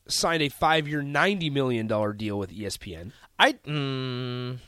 signed 0.08 0.42
a 0.42 0.48
five-year, 0.48 1.02
ninety 1.02 1.50
million 1.50 1.86
dollar 1.86 2.12
deal 2.12 2.38
with 2.38 2.50
ESPN. 2.50 3.12
I 3.38 3.52
mm, 3.54 4.58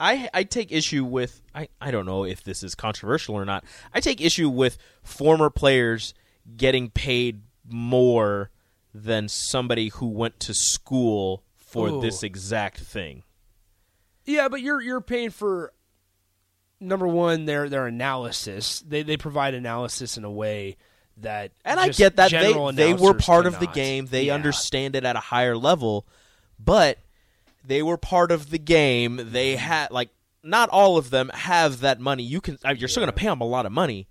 I 0.00 0.28
I 0.34 0.42
take 0.42 0.72
issue 0.72 1.04
with 1.04 1.40
I 1.54 1.68
I 1.80 1.90
don't 1.92 2.06
know 2.06 2.24
if 2.24 2.42
this 2.42 2.62
is 2.64 2.74
controversial 2.74 3.36
or 3.36 3.44
not. 3.44 3.64
I 3.92 4.00
take 4.00 4.20
issue 4.20 4.48
with 4.48 4.76
former 5.04 5.50
players 5.50 6.14
getting 6.56 6.90
paid 6.90 7.42
more 7.66 8.50
than 8.92 9.28
somebody 9.28 9.88
who 9.88 10.06
went 10.08 10.40
to 10.40 10.52
school 10.52 11.43
for 11.74 11.88
Ooh. 11.88 12.00
this 12.00 12.22
exact 12.22 12.78
thing. 12.80 13.24
Yeah, 14.24 14.48
but 14.48 14.62
you're 14.62 14.80
you're 14.80 15.00
paying 15.02 15.30
for 15.30 15.72
number 16.80 17.06
one 17.06 17.44
their 17.44 17.68
their 17.68 17.86
analysis. 17.86 18.80
They 18.86 19.02
they 19.02 19.16
provide 19.16 19.54
analysis 19.54 20.16
in 20.16 20.24
a 20.24 20.30
way 20.30 20.76
that 21.18 21.52
And 21.64 21.78
I 21.78 21.88
get 21.88 22.16
that 22.16 22.30
they 22.30 22.52
they 22.72 22.94
were 22.94 23.14
part 23.14 23.46
of 23.46 23.58
the 23.60 23.66
game. 23.66 24.06
They 24.06 24.24
Yeah. 24.26 24.34
understand 24.34 24.96
it 24.96 25.04
at 25.04 25.16
a 25.16 25.20
higher 25.20 25.56
level, 25.56 26.06
but 26.58 26.98
they 27.66 27.82
were 27.82 27.96
part 27.96 28.30
of 28.30 28.50
the 28.50 28.58
game. 28.58 29.20
They 29.32 29.56
had 29.56 29.90
like 29.90 30.10
not 30.42 30.68
all 30.70 30.96
of 30.96 31.10
them 31.10 31.30
have 31.34 31.80
that 31.80 32.00
money. 32.00 32.22
You 32.22 32.40
can 32.40 32.58
uh, 32.64 32.74
you're 32.76 32.88
still 32.88 33.00
going 33.02 33.12
to 33.12 33.18
pay 33.18 33.26
them 33.26 33.40
a 33.40 33.46
lot 33.46 33.66
of 33.66 33.72
money, 33.72 34.06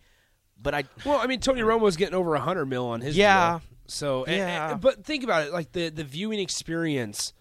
but 0.61 0.73
I 0.73 0.83
Well, 1.05 1.19
I 1.19 1.27
mean, 1.27 1.39
Tony 1.39 1.61
Romo's 1.61 1.95
getting 1.97 2.15
over 2.15 2.35
a 2.35 2.39
hundred 2.41 2.65
mil 2.65 2.85
on 2.87 3.01
his 3.01 3.15
Yeah. 3.17 3.59
deal. 3.59 3.61
So, 3.87 4.23
and- 4.25 4.35
Yeah. 4.37 4.71
and- 4.73 4.81
but 4.81 5.03
think 5.03 5.23
about 5.23 5.47
it, 5.47 5.53
like 5.53 5.71
the 5.73 5.89
the 5.89 6.03
viewing 6.03 6.39
experience 6.39 7.33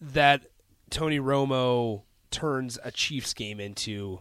that 0.00 0.46
Tony 0.90 1.18
Romo 1.20 2.02
turns 2.30 2.78
a 2.84 2.90
Chiefs 2.90 3.34
game 3.34 3.60
into 3.60 4.20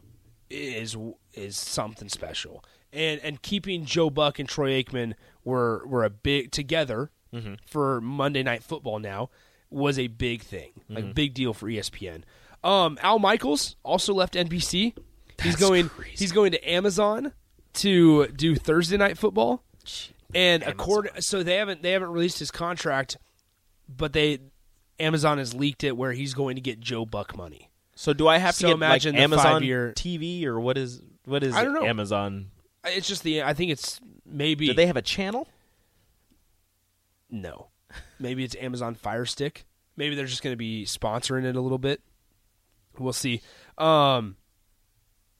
is 0.49 0.95
is 1.33 1.57
something 1.57 2.09
special. 2.09 2.63
And 2.91 3.19
and 3.21 3.41
keeping 3.41 3.85
Joe 3.85 4.09
Buck 4.09 4.39
and 4.39 4.49
Troy 4.49 4.81
Aikman 4.81 5.13
were 5.43 5.85
were 5.87 6.03
a 6.03 6.09
big 6.09 6.51
together 6.51 7.11
Mm-hmm. 7.31 7.53
for 7.67 8.01
Monday 8.01 8.41
Night 8.41 8.63
Football 8.63 8.97
now 8.97 9.29
was 9.69 9.99
a 9.99 10.07
big 10.07 10.41
thing, 10.41 10.71
like 10.89 11.03
Mm-hmm. 11.03 11.13
big 11.13 11.35
deal 11.35 11.53
for 11.53 11.67
ESPN. 11.67 12.23
Um, 12.63 12.97
Al 13.03 13.19
Michaels 13.19 13.75
also 13.83 14.15
left 14.15 14.33
NBC. 14.33 14.97
he's 15.43 15.55
going 15.55 15.89
crazy. 15.89 16.15
he's 16.17 16.31
going 16.31 16.51
to 16.53 16.67
Amazon 16.67 17.33
to 17.73 18.27
do 18.29 18.55
Thursday 18.55 18.97
Night 18.97 19.15
Football. 19.19 19.63
And 20.33 20.63
Amazon. 20.63 20.71
according 20.81 21.21
so 21.21 21.43
they 21.43 21.57
haven't 21.57 21.83
they 21.83 21.91
haven't 21.91 22.09
released 22.09 22.39
his 22.39 22.49
contract, 22.49 23.17
but 23.87 24.11
they 24.13 24.39
Amazon 24.99 25.37
has 25.37 25.53
leaked 25.53 25.83
it 25.83 25.95
where 25.95 26.11
he's 26.11 26.33
going 26.33 26.55
to 26.55 26.61
get 26.61 26.79
Joe 26.79 27.05
Buck 27.05 27.35
money. 27.37 27.69
So 27.95 28.13
do 28.13 28.27
I 28.27 28.37
have 28.37 28.55
So 28.55 28.61
to 28.61 28.67
get 28.67 28.75
imagine 28.75 29.15
like 29.15 29.23
Amazon 29.23 29.61
TV 29.61 30.45
or 30.45 30.59
what 30.59 30.77
is 30.77 31.01
what 31.25 31.43
is 31.43 31.53
I 31.55 31.63
don't 31.63 31.73
know. 31.73 31.83
Amazon? 31.83 32.51
It's 32.85 33.07
just 33.07 33.23
the 33.23 33.43
I 33.43 33.53
think 33.53 33.71
it's 33.71 33.99
maybe 34.25 34.67
Do 34.67 34.73
they 34.73 34.87
have 34.87 34.97
a 34.97 35.01
channel? 35.01 35.47
no, 37.29 37.67
maybe 38.19 38.43
it's 38.43 38.55
Amazon 38.55 38.95
Fire 38.95 39.25
Stick. 39.25 39.65
Maybe 39.95 40.15
they're 40.15 40.25
just 40.25 40.41
going 40.43 40.53
to 40.53 40.57
be 40.57 40.85
sponsoring 40.85 41.43
it 41.43 41.55
a 41.55 41.61
little 41.61 41.77
bit. 41.77 42.01
We'll 42.97 43.13
see. 43.13 43.41
Um, 43.77 44.37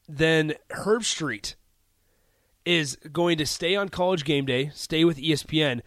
then 0.07 0.53
Herbstreit 0.69 1.55
is 2.69 2.97
going 3.11 3.39
to 3.39 3.47
stay 3.47 3.75
on 3.75 3.89
College 3.89 4.23
Game 4.23 4.45
Day, 4.45 4.69
stay 4.75 5.03
with 5.03 5.17
ESPN, 5.17 5.81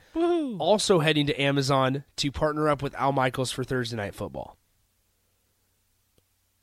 also 0.58 0.98
heading 0.98 1.26
to 1.28 1.40
Amazon 1.40 2.02
to 2.16 2.32
partner 2.32 2.68
up 2.68 2.82
with 2.82 2.92
Al 2.96 3.12
Michaels 3.12 3.52
for 3.52 3.62
Thursday 3.62 3.96
Night 3.96 4.16
Football. 4.16 4.56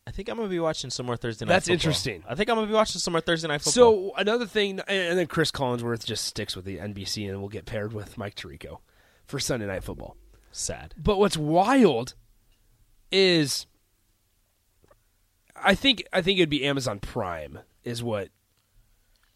I 0.05 0.11
think 0.11 0.27
I'm 0.27 0.35
gonna 0.35 0.49
be 0.49 0.59
watching 0.59 0.89
some 0.89 1.05
more 1.05 1.15
Thursday 1.15 1.45
night. 1.45 1.53
That's 1.53 1.67
football. 1.67 1.73
interesting. 1.75 2.23
I 2.27 2.35
think 2.35 2.49
I'm 2.49 2.55
gonna 2.55 2.67
be 2.67 2.73
watching 2.73 2.99
some 2.99 3.13
more 3.13 3.21
Thursday 3.21 3.47
night 3.47 3.61
football. 3.61 4.11
So 4.11 4.11
another 4.17 4.45
thing, 4.47 4.81
and 4.87 5.17
then 5.17 5.27
Chris 5.27 5.51
Collinsworth 5.51 6.03
just 6.03 6.25
sticks 6.25 6.55
with 6.55 6.65
the 6.65 6.79
NBC, 6.79 7.29
and 7.29 7.39
will 7.39 7.47
get 7.47 7.65
paired 7.65 7.93
with 7.93 8.17
Mike 8.17 8.35
Tirico 8.35 8.79
for 9.25 9.39
Sunday 9.39 9.67
Night 9.67 9.83
Football. 9.83 10.17
sad. 10.51 10.95
But 10.97 11.19
what's 11.19 11.37
wild 11.37 12.15
is, 13.11 13.67
I 15.55 15.75
think 15.75 16.03
I 16.11 16.21
think 16.23 16.39
it'd 16.39 16.49
be 16.49 16.65
Amazon 16.65 16.99
Prime 16.99 17.59
is 17.83 18.03
what. 18.03 18.29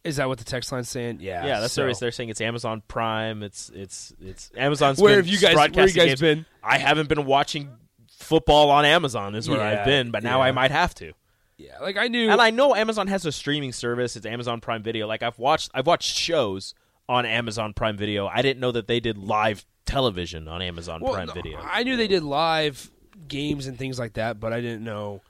Is 0.04 0.18
that 0.18 0.28
what 0.28 0.38
the 0.38 0.44
text 0.44 0.72
line's 0.72 0.90
saying? 0.90 1.20
Yeah. 1.22 1.46
Yeah, 1.46 1.60
that's 1.62 1.74
so- 1.74 1.88
what 1.88 2.00
they're 2.00 2.12
saying. 2.12 2.30
It's 2.30 2.42
Amazon 2.42 2.82
Prime. 2.88 3.42
It's 3.44 3.70
it's 3.74 4.14
it's 4.22 4.52
Amazon's. 4.58 5.00
Where 5.00 5.16
have 5.16 5.28
you 5.28 5.38
guys- 5.40 5.56
where 5.56 5.68
you 5.88 5.94
guys 5.94 5.94
games. 5.94 6.22
been? 6.22 6.46
I 6.64 6.78
haven't 6.78 7.08
been 7.10 7.26
watching 7.26 7.70
football 8.12 8.70
on 8.70 8.86
Amazon. 8.86 9.36
Is 9.36 9.50
where 9.50 9.60
Yeah, 9.60 9.80
I've 9.80 9.86
been, 9.86 10.12
but 10.12 10.24
now 10.24 10.40
yeah. 10.40 10.46
I 10.46 10.52
might 10.52 10.72
have 10.72 10.94
to. 10.96 11.14
Yeah, 11.58 11.80
like 11.80 11.98
I 11.98 12.08
knew. 12.08 12.30
And 12.30 12.42
I 12.42 12.50
know 12.50 12.76
Amazon 12.76 13.08
has 13.08 13.26
a 13.26 13.32
streaming 13.32 13.72
service. 13.72 14.16
It's 14.16 14.26
Amazon 14.26 14.60
Prime 14.60 14.84
Video. 14.84 15.08
Like 15.08 15.24
I've 15.24 15.40
watched 15.40 15.72
I've 15.74 15.88
watched 15.88 16.18
shows 16.18 16.74
on 17.08 17.26
Amazon 17.26 17.74
Prime 17.74 17.96
Video. 17.96 18.28
I 18.28 18.42
didn't 18.42 18.60
know 18.60 18.72
that 18.72 18.88
they 18.88 19.00
did 19.00 19.18
live 19.18 19.66
television 19.86 20.48
on 20.48 20.62
Amazon 20.62 21.02
well, 21.02 21.14
Prime 21.14 21.30
Video. 21.34 21.60
I 21.62 21.84
knew 21.84 21.96
they 21.96 22.08
did 22.08 22.24
live 22.24 22.90
games 23.28 23.68
and 23.68 23.78
things 23.78 24.00
like 24.00 24.14
that, 24.14 24.40
but 24.40 24.52
I 24.52 24.60
didn't 24.62 24.84
know. 24.84 25.22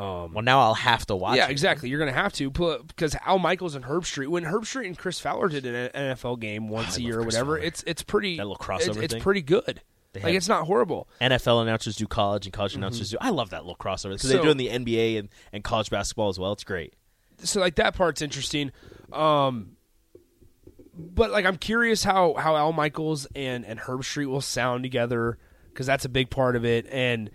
Well, 0.00 0.42
now 0.42 0.60
I'll 0.60 0.74
have 0.74 1.04
to 1.06 1.16
watch. 1.16 1.36
yeah, 1.36 1.46
it. 1.48 1.50
exactly. 1.50 1.88
You're 1.88 1.98
going 1.98 2.12
to 2.12 2.18
have 2.18 2.32
to 2.34 2.50
put 2.50 2.86
because 2.86 3.14
Al 3.26 3.38
Michaels 3.38 3.74
and 3.74 3.84
Herbstreit. 3.84 4.28
When 4.28 4.44
Herbstreit 4.44 4.86
and 4.86 4.96
Chris 4.98 5.20
Fowler 5.20 5.48
did 5.48 5.66
an 5.66 5.90
NFL 5.94 6.40
game 6.40 6.68
once 6.68 6.96
a 6.96 7.02
year 7.02 7.18
or 7.18 7.22
Chris 7.22 7.34
whatever, 7.34 7.56
Fowler. 7.56 7.66
it's 7.66 7.82
it's 7.86 8.02
pretty 8.02 8.36
That 8.36 8.44
little 8.46 8.56
crossover 8.56 9.02
It's, 9.02 9.12
thing. 9.14 9.22
pretty 9.22 9.42
good. 9.42 9.82
Like 10.14 10.34
it's 10.34 10.48
not 10.48 10.66
horrible. 10.66 11.08
NFL 11.20 11.62
announcers 11.62 11.94
do 11.96 12.06
college, 12.06 12.44
and 12.46 12.52
college 12.52 12.74
announcers 12.74 13.10
do. 13.10 13.16
I 13.20 13.30
love 13.30 13.50
that 13.50 13.62
little 13.62 13.76
crossover 13.76 14.10
because 14.10 14.22
Mm-hmm. 14.22 14.28
So- 14.30 14.36
they 14.38 14.42
do 14.42 14.48
it 14.48 14.70
in 14.72 14.84
the 14.86 14.92
NBA 14.94 15.18
and, 15.20 15.28
and 15.52 15.62
college 15.62 15.88
basketball 15.90 16.28
as 16.30 16.38
well. 16.38 16.52
It's 16.52 16.64
great. 16.64 16.94
so 17.38 17.60
like 17.60 17.76
that 17.76 17.94
part's 17.94 18.20
interesting. 18.22 18.72
Um, 19.12 19.76
but 20.96 21.30
like 21.30 21.44
I'm 21.46 21.56
curious 21.56 22.02
how 22.04 22.34
how 22.34 22.56
Al 22.56 22.72
Michaels 22.72 23.26
and 23.34 23.64
and 23.64 23.78
Herbstreit 23.80 24.26
will 24.26 24.40
sound 24.40 24.82
together 24.82 25.38
because 25.68 25.86
that's 25.86 26.04
a 26.04 26.08
big 26.08 26.30
part 26.30 26.56
of 26.56 26.64
it. 26.64 26.86
And 26.90 27.30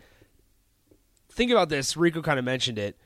think 1.35 1.51
about 1.51 1.69
this. 1.69 1.95
Rico 1.95 2.21
kind 2.21 2.39
of 2.39 2.45
mentioned 2.45 2.79
it. 2.79 2.97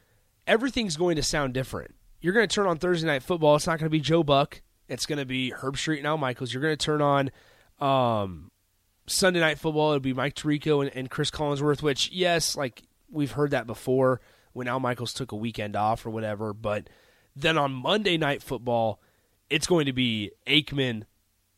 Everything's 0.47 0.95
going 0.95 1.15
to 1.17 1.23
sound 1.23 1.53
different. 1.53 1.95
You're 2.21 2.33
going 2.33 2.47
to 2.47 2.53
turn 2.53 2.67
on 2.67 2.77
Thursday 2.77 3.07
Night 3.07 3.23
Football. 3.23 3.55
It's 3.55 3.67
not 3.67 3.79
going 3.79 3.87
to 3.87 3.89
be 3.89 3.99
Joe 3.99 4.23
Buck. 4.23 4.61
It's 4.87 5.05
going 5.05 5.19
to 5.19 5.25
be 5.25 5.51
Herbstreit 5.55 5.97
and 5.97 6.07
Al 6.07 6.17
Michaels. 6.17 6.53
You're 6.53 6.63
going 6.63 6.75
to 6.75 6.85
turn 6.85 7.01
on 7.01 7.31
um, 7.79 8.51
Sunday 9.07 9.39
Night 9.39 9.59
Football. 9.59 9.91
It'll 9.91 9.99
be 9.99 10.13
Mike 10.13 10.35
Tirico 10.35 10.81
and, 10.81 10.95
and 10.95 11.09
Chris 11.09 11.31
Collinsworth. 11.31 11.81
Which 11.81 12.11
yes, 12.11 12.55
like 12.55 12.83
we've 13.11 13.31
heard 13.31 13.51
that 13.51 13.67
before 13.67 14.21
when 14.53 14.67
Al 14.67 14.79
Michaels 14.79 15.13
took 15.13 15.31
a 15.31 15.35
weekend 15.35 15.75
off 15.75 16.05
or 16.05 16.09
whatever. 16.09 16.53
But 16.53 16.89
then 17.35 17.57
on 17.57 17.71
Monday 17.71 18.17
Night 18.17 18.41
Football, 18.41 18.99
it's 19.49 19.67
going 19.67 19.85
to 19.85 19.93
be 19.93 20.31
Aikman 20.47 21.03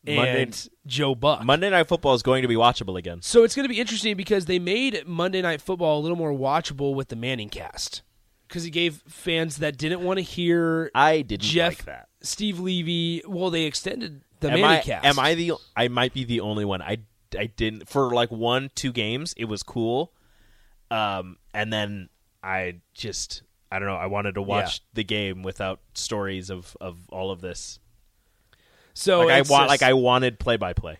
and 0.06 0.16
Monday- 0.16 0.52
Joe 0.86 1.14
Buck. 1.14 1.44
Monday 1.44 1.70
Night 1.70 1.88
Football 1.88 2.14
is 2.14 2.22
going 2.22 2.42
to 2.42 2.48
be 2.48 2.56
watchable 2.56 2.98
again. 2.98 3.22
So 3.22 3.44
it's 3.44 3.54
going 3.54 3.64
to 3.64 3.68
be 3.68 3.80
interesting 3.80 4.16
because 4.16 4.46
they 4.46 4.58
made 4.58 5.06
Monday 5.06 5.42
Night 5.42 5.60
Football 5.60 5.98
a 5.98 6.02
little 6.02 6.16
more 6.16 6.32
watchable 6.32 6.94
with 6.94 7.08
the 7.08 7.16
Manning 7.16 7.48
cast. 7.48 8.02
Because 8.48 8.64
he 8.64 8.70
gave 8.70 9.02
fans 9.08 9.58
that 9.58 9.78
didn't 9.78 10.02
want 10.02 10.18
to 10.18 10.22
hear 10.22 10.90
I 10.94 11.22
didn't 11.22 11.42
Jeff, 11.42 11.78
like 11.78 11.84
that. 11.86 12.08
Steve 12.20 12.60
Levy. 12.60 13.22
Well, 13.26 13.48
they 13.48 13.62
extended 13.62 14.22
the 14.40 14.48
am 14.48 14.60
Manning 14.60 14.78
I, 14.78 14.82
cast. 14.82 15.06
Am 15.06 15.18
I 15.18 15.34
the? 15.34 15.52
I 15.74 15.88
might 15.88 16.12
be 16.12 16.24
the 16.24 16.40
only 16.40 16.66
one. 16.66 16.82
I 16.82 16.98
I 17.38 17.46
didn't 17.46 17.88
for 17.88 18.10
like 18.10 18.30
one 18.30 18.70
two 18.74 18.92
games. 18.92 19.32
It 19.38 19.46
was 19.46 19.62
cool, 19.62 20.12
um, 20.90 21.38
and 21.54 21.72
then 21.72 22.10
I 22.42 22.80
just 22.92 23.42
I 23.70 23.78
don't 23.78 23.88
know. 23.88 23.96
I 23.96 24.06
wanted 24.06 24.34
to 24.34 24.42
watch 24.42 24.82
the 24.92 25.04
game 25.04 25.42
without 25.42 25.80
stories 25.94 26.50
of 26.50 26.76
of 26.78 26.98
all 27.08 27.30
of 27.30 27.40
this. 27.40 27.78
So 28.94 29.20
Like 29.26 29.30
I 29.30 29.40
want, 29.42 29.68
like 29.68 29.82
I 29.82 29.92
wanted 29.94 30.38
play 30.38 30.56
by 30.56 30.72
play. 30.72 30.98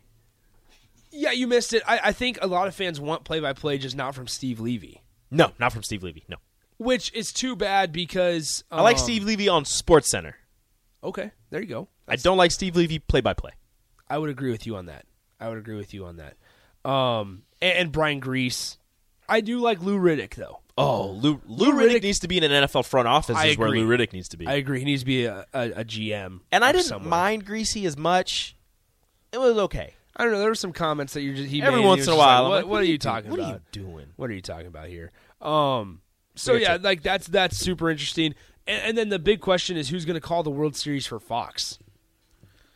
yeah, 1.10 1.32
you 1.32 1.46
missed 1.46 1.72
it. 1.74 1.82
I, 1.86 2.00
I 2.04 2.12
think 2.12 2.38
a 2.40 2.46
lot 2.46 2.68
of 2.68 2.74
fans 2.74 3.00
want 3.00 3.24
play 3.24 3.40
by 3.40 3.52
play, 3.52 3.78
just 3.78 3.96
not 3.96 4.14
from 4.14 4.26
Steve 4.26 4.60
Levy, 4.60 5.02
No, 5.30 5.52
not 5.58 5.72
from 5.72 5.82
Steve 5.82 6.02
Levy. 6.02 6.24
No, 6.28 6.36
which 6.78 7.12
is 7.12 7.32
too 7.32 7.54
bad 7.56 7.92
because 7.92 8.64
I 8.70 8.82
like 8.82 8.96
um, 8.96 9.02
Steve 9.02 9.24
Levy 9.24 9.48
on 9.48 9.64
Sports 9.64 10.10
Center. 10.10 10.36
Okay, 11.04 11.30
there 11.50 11.60
you 11.60 11.66
go. 11.66 11.88
I 12.08 12.16
don't 12.16 12.36
like 12.38 12.50
Steve 12.50 12.76
Levy 12.76 12.98
play 12.98 13.20
by 13.20 13.34
play. 13.34 13.50
I 14.08 14.18
would 14.18 14.30
agree 14.30 14.50
with 14.50 14.66
you 14.66 14.76
on 14.76 14.86
that. 14.86 15.04
I 15.40 15.48
would 15.48 15.58
agree 15.58 15.76
with 15.76 15.92
you 15.92 16.06
on 16.06 16.16
that. 16.18 16.36
Um, 16.88 17.42
and, 17.60 17.78
and 17.78 17.92
Brian 17.92 18.20
Griese. 18.20 18.76
I 19.28 19.40
do 19.40 19.60
like 19.60 19.82
Lou 19.82 19.98
Riddick 19.98 20.34
though. 20.34 20.60
Oh, 20.78 21.08
Lou, 21.10 21.40
Lou, 21.46 21.72
Riddick- 21.72 21.96
Riddick 21.98 22.02
needs 22.02 22.18
to 22.20 22.28
be 22.28 22.38
in 22.38 22.44
an 22.44 22.64
NFL 22.64 22.86
front 22.86 23.06
office. 23.06 23.36
I 23.36 23.48
is 23.48 23.58
where 23.58 23.68
agree. 23.68 23.82
Lou 23.84 23.88
Riddick 23.96 24.12
needs 24.12 24.28
to 24.30 24.36
be. 24.38 24.46
I 24.46 24.54
agree. 24.54 24.78
He 24.78 24.84
needs 24.86 25.02
to 25.02 25.06
be 25.06 25.26
a, 25.26 25.46
a, 25.52 25.70
a 25.72 25.84
GM. 25.84 26.40
and 26.50 26.64
I 26.64 26.70
of 26.70 26.76
didn't 26.76 26.86
somewhere. 26.86 27.10
mind 27.10 27.44
Griese 27.46 27.84
as 27.84 27.96
much. 27.96 28.56
It 29.32 29.38
was 29.38 29.56
okay. 29.58 29.94
I 30.16 30.24
don't 30.24 30.32
know. 30.32 30.38
There 30.40 30.48
were 30.48 30.54
some 30.54 30.72
comments 30.72 31.12
that 31.14 31.22
you 31.22 31.34
just 31.34 31.48
he 31.48 31.62
Every 31.62 31.80
made, 31.80 31.86
once 31.86 32.06
in 32.06 32.12
a 32.12 32.16
while, 32.16 32.42
Like, 32.44 32.50
what, 32.50 32.54
like, 32.56 32.64
what 32.64 32.70
what 32.70 32.76
are 32.76 32.80
are 32.80 32.84
you 32.84 32.92
you 32.92 32.98
talking 32.98 33.30
doing? 33.30 33.40
What 33.40 33.48
about? 33.48 33.54
are 33.54 33.78
you 33.78 33.82
doing? 33.86 34.06
What 34.16 34.30
are 34.30 34.34
you 34.34 34.42
talking 34.42 34.66
about 34.66 34.88
here? 34.88 35.10
Um. 35.40 36.00
So 36.36 36.54
yeah, 36.54 36.72
shit. 36.74 36.82
like 36.82 37.02
that's 37.02 37.26
that's 37.26 37.56
super 37.56 37.90
interesting. 37.90 38.34
And, 38.66 38.82
and 38.88 38.98
then 38.98 39.08
the 39.10 39.18
big 39.18 39.40
question 39.40 39.76
is 39.76 39.88
who's 39.90 40.04
going 40.04 40.14
to 40.14 40.20
call 40.20 40.42
the 40.42 40.50
World 40.50 40.76
Series 40.76 41.06
for 41.06 41.18
Fox? 41.20 41.78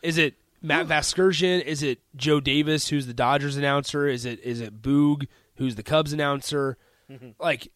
Is 0.02 0.18
it 0.18 0.34
Matt 0.62 0.86
Vasgersian? 0.88 1.62
Is 1.62 1.82
it 1.82 2.00
Joe 2.14 2.40
Davis, 2.40 2.88
who's 2.88 3.06
the 3.06 3.14
Dodgers 3.14 3.56
announcer? 3.56 4.06
Is 4.06 4.24
it 4.24 4.40
is 4.40 4.60
it 4.60 4.82
Boog, 4.82 5.26
who's 5.56 5.74
the 5.76 5.82
Cubs 5.82 6.12
announcer? 6.12 6.76
Like, 7.38 7.68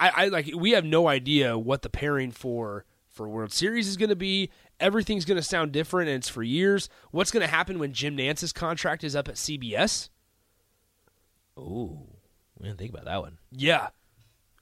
I, 0.00 0.24
I 0.24 0.28
like 0.28 0.50
we 0.56 0.70
have 0.72 0.84
no 0.84 1.06
idea 1.08 1.56
what 1.58 1.82
the 1.82 1.90
pairing 1.90 2.30
for 2.32 2.84
for 3.08 3.28
World 3.28 3.52
Series 3.52 3.86
is 3.86 3.96
going 3.96 4.08
to 4.08 4.16
be. 4.16 4.50
Everything's 4.80 5.24
going 5.26 5.36
to 5.36 5.42
sound 5.42 5.72
different, 5.72 6.08
and 6.08 6.16
it's 6.16 6.28
for 6.28 6.42
years. 6.42 6.88
What's 7.10 7.30
going 7.30 7.42
to 7.42 7.46
happen 7.52 7.78
when 7.78 7.92
Jim 7.92 8.16
Nantz's 8.16 8.52
contract 8.52 9.04
is 9.04 9.14
up 9.14 9.28
at 9.28 9.34
CBS? 9.34 10.08
Ooh, 11.58 11.98
we 12.58 12.66
didn't 12.68 12.78
think 12.78 12.90
about 12.92 13.04
that 13.04 13.20
one. 13.20 13.38
Yeah, 13.52 13.88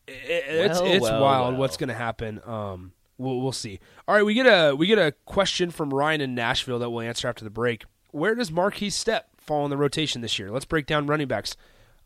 I- 0.09 0.11
I- 0.11 0.15
it's 0.15 0.81
Well, 0.81 0.93
it's 0.93 1.03
well, 1.03 1.23
wild 1.23 1.53
well. 1.53 1.61
what's 1.61 1.77
going 1.77 1.89
to 1.89 1.95
happen. 1.95 2.41
Um, 2.45 2.93
we'll 3.19 3.41
we'll 3.41 3.53
see. 3.53 3.79
All 4.07 4.15
right, 4.15 4.25
we 4.25 4.35
get 4.35 4.47
a 4.47 4.75
we 4.75 4.87
get 4.87 4.99
a 4.99 5.13
question 5.27 5.71
from 5.71 5.93
Ryan 5.95 6.21
in 6.21 6.35
Nashville 6.35 6.79
that 6.81 6.91
we'll 6.91 7.03
answer 7.07 7.29
after 7.29 7.45
the 7.45 7.51
break. 7.51 7.85
Where 8.11 8.35
does 8.35 8.51
Markese 8.51 8.93
Stepp 8.93 9.23
fall 9.37 9.65
in 9.65 9.71
the 9.71 9.77
rotation 9.77 10.21
this 10.23 10.39
year? 10.39 10.51
Let's 10.51 10.65
break 10.65 10.87
down 10.87 11.07
running 11.07 11.29
backs 11.29 11.57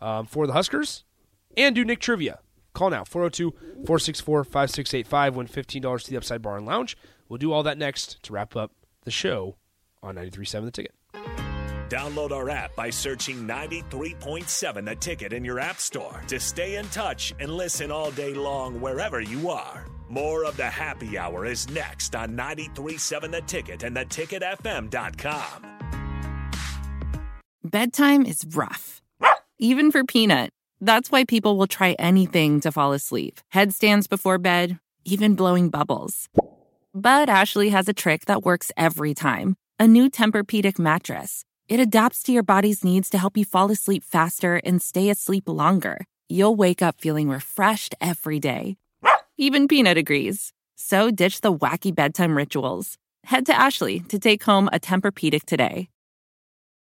um, 0.00 0.26
for 0.26 0.46
the 0.46 0.52
Huskers 0.52 1.04
and 1.56 1.74
do 1.74 1.84
Nick 1.84 2.00
trivia. 2.00 2.40
Call 2.74 2.90
now 2.90 3.04
402 3.04 3.50
464 3.50 4.44
5685. 4.44 5.36
Win 5.36 5.46
$15 5.46 6.02
to 6.04 6.10
the 6.10 6.16
Upside 6.16 6.42
Bar 6.42 6.56
and 6.56 6.66
Lounge. 6.66 6.96
We'll 7.28 7.38
do 7.38 7.52
all 7.52 7.62
that 7.62 7.78
next 7.78 8.22
to 8.24 8.32
wrap 8.32 8.56
up 8.56 8.72
the 9.04 9.10
show 9.10 9.56
on 10.02 10.16
93.7 10.16 10.64
The 10.64 10.70
Ticket. 10.70 10.94
Download 11.88 12.30
our 12.30 12.48
app 12.48 12.74
by 12.74 12.88
searching 12.88 13.46
93.7 13.46 14.84
The 14.84 14.96
Ticket 14.96 15.32
in 15.34 15.44
your 15.44 15.58
app 15.60 15.78
store 15.78 16.22
to 16.28 16.40
stay 16.40 16.76
in 16.76 16.86
touch 16.86 17.34
and 17.38 17.52
listen 17.52 17.90
all 17.90 18.10
day 18.10 18.32
long 18.32 18.80
wherever 18.80 19.20
you 19.20 19.50
are. 19.50 19.86
More 20.08 20.44
of 20.44 20.56
the 20.56 20.64
happy 20.64 21.18
hour 21.18 21.44
is 21.44 21.68
next 21.70 22.14
on 22.14 22.36
93.7 22.36 23.30
The 23.30 23.42
Ticket 23.42 23.82
and 23.82 23.96
theticketfm.com. 23.96 25.68
Bedtime 27.64 28.26
is 28.26 28.44
rough, 28.54 29.02
even 29.58 29.90
for 29.90 30.04
Peanut. 30.04 30.50
That's 30.84 31.12
why 31.12 31.24
people 31.24 31.56
will 31.56 31.68
try 31.68 31.92
anything 31.96 32.60
to 32.62 32.72
fall 32.72 32.92
asleep 32.92 33.40
headstands 33.50 34.08
before 34.08 34.38
bed, 34.38 34.80
even 35.04 35.36
blowing 35.36 35.70
bubbles. 35.70 36.28
But 36.92 37.28
Ashley 37.28 37.68
has 37.68 37.88
a 37.88 37.92
trick 37.94 38.24
that 38.26 38.42
works 38.42 38.72
every 38.76 39.14
time 39.14 39.54
a 39.78 39.86
new 39.86 40.10
Tempur-Pedic 40.10 40.80
mattress. 40.80 41.44
It 41.68 41.78
adapts 41.78 42.22
to 42.24 42.32
your 42.32 42.42
body's 42.42 42.82
needs 42.82 43.08
to 43.10 43.18
help 43.18 43.36
you 43.36 43.44
fall 43.44 43.70
asleep 43.70 44.02
faster 44.02 44.56
and 44.64 44.82
stay 44.82 45.08
asleep 45.08 45.44
longer. 45.48 46.04
You'll 46.28 46.56
wake 46.56 46.82
up 46.82 47.00
feeling 47.00 47.28
refreshed 47.28 47.94
every 48.00 48.40
day. 48.40 48.76
Even 49.38 49.68
Peanut 49.68 49.96
agrees. 49.96 50.52
So 50.74 51.12
ditch 51.12 51.42
the 51.42 51.54
wacky 51.54 51.94
bedtime 51.94 52.36
rituals. 52.36 52.98
Head 53.24 53.46
to 53.46 53.54
Ashley 53.54 54.00
to 54.08 54.18
take 54.18 54.42
home 54.42 54.68
a 54.72 54.80
Tempur-Pedic 54.80 55.44
today. 55.44 55.88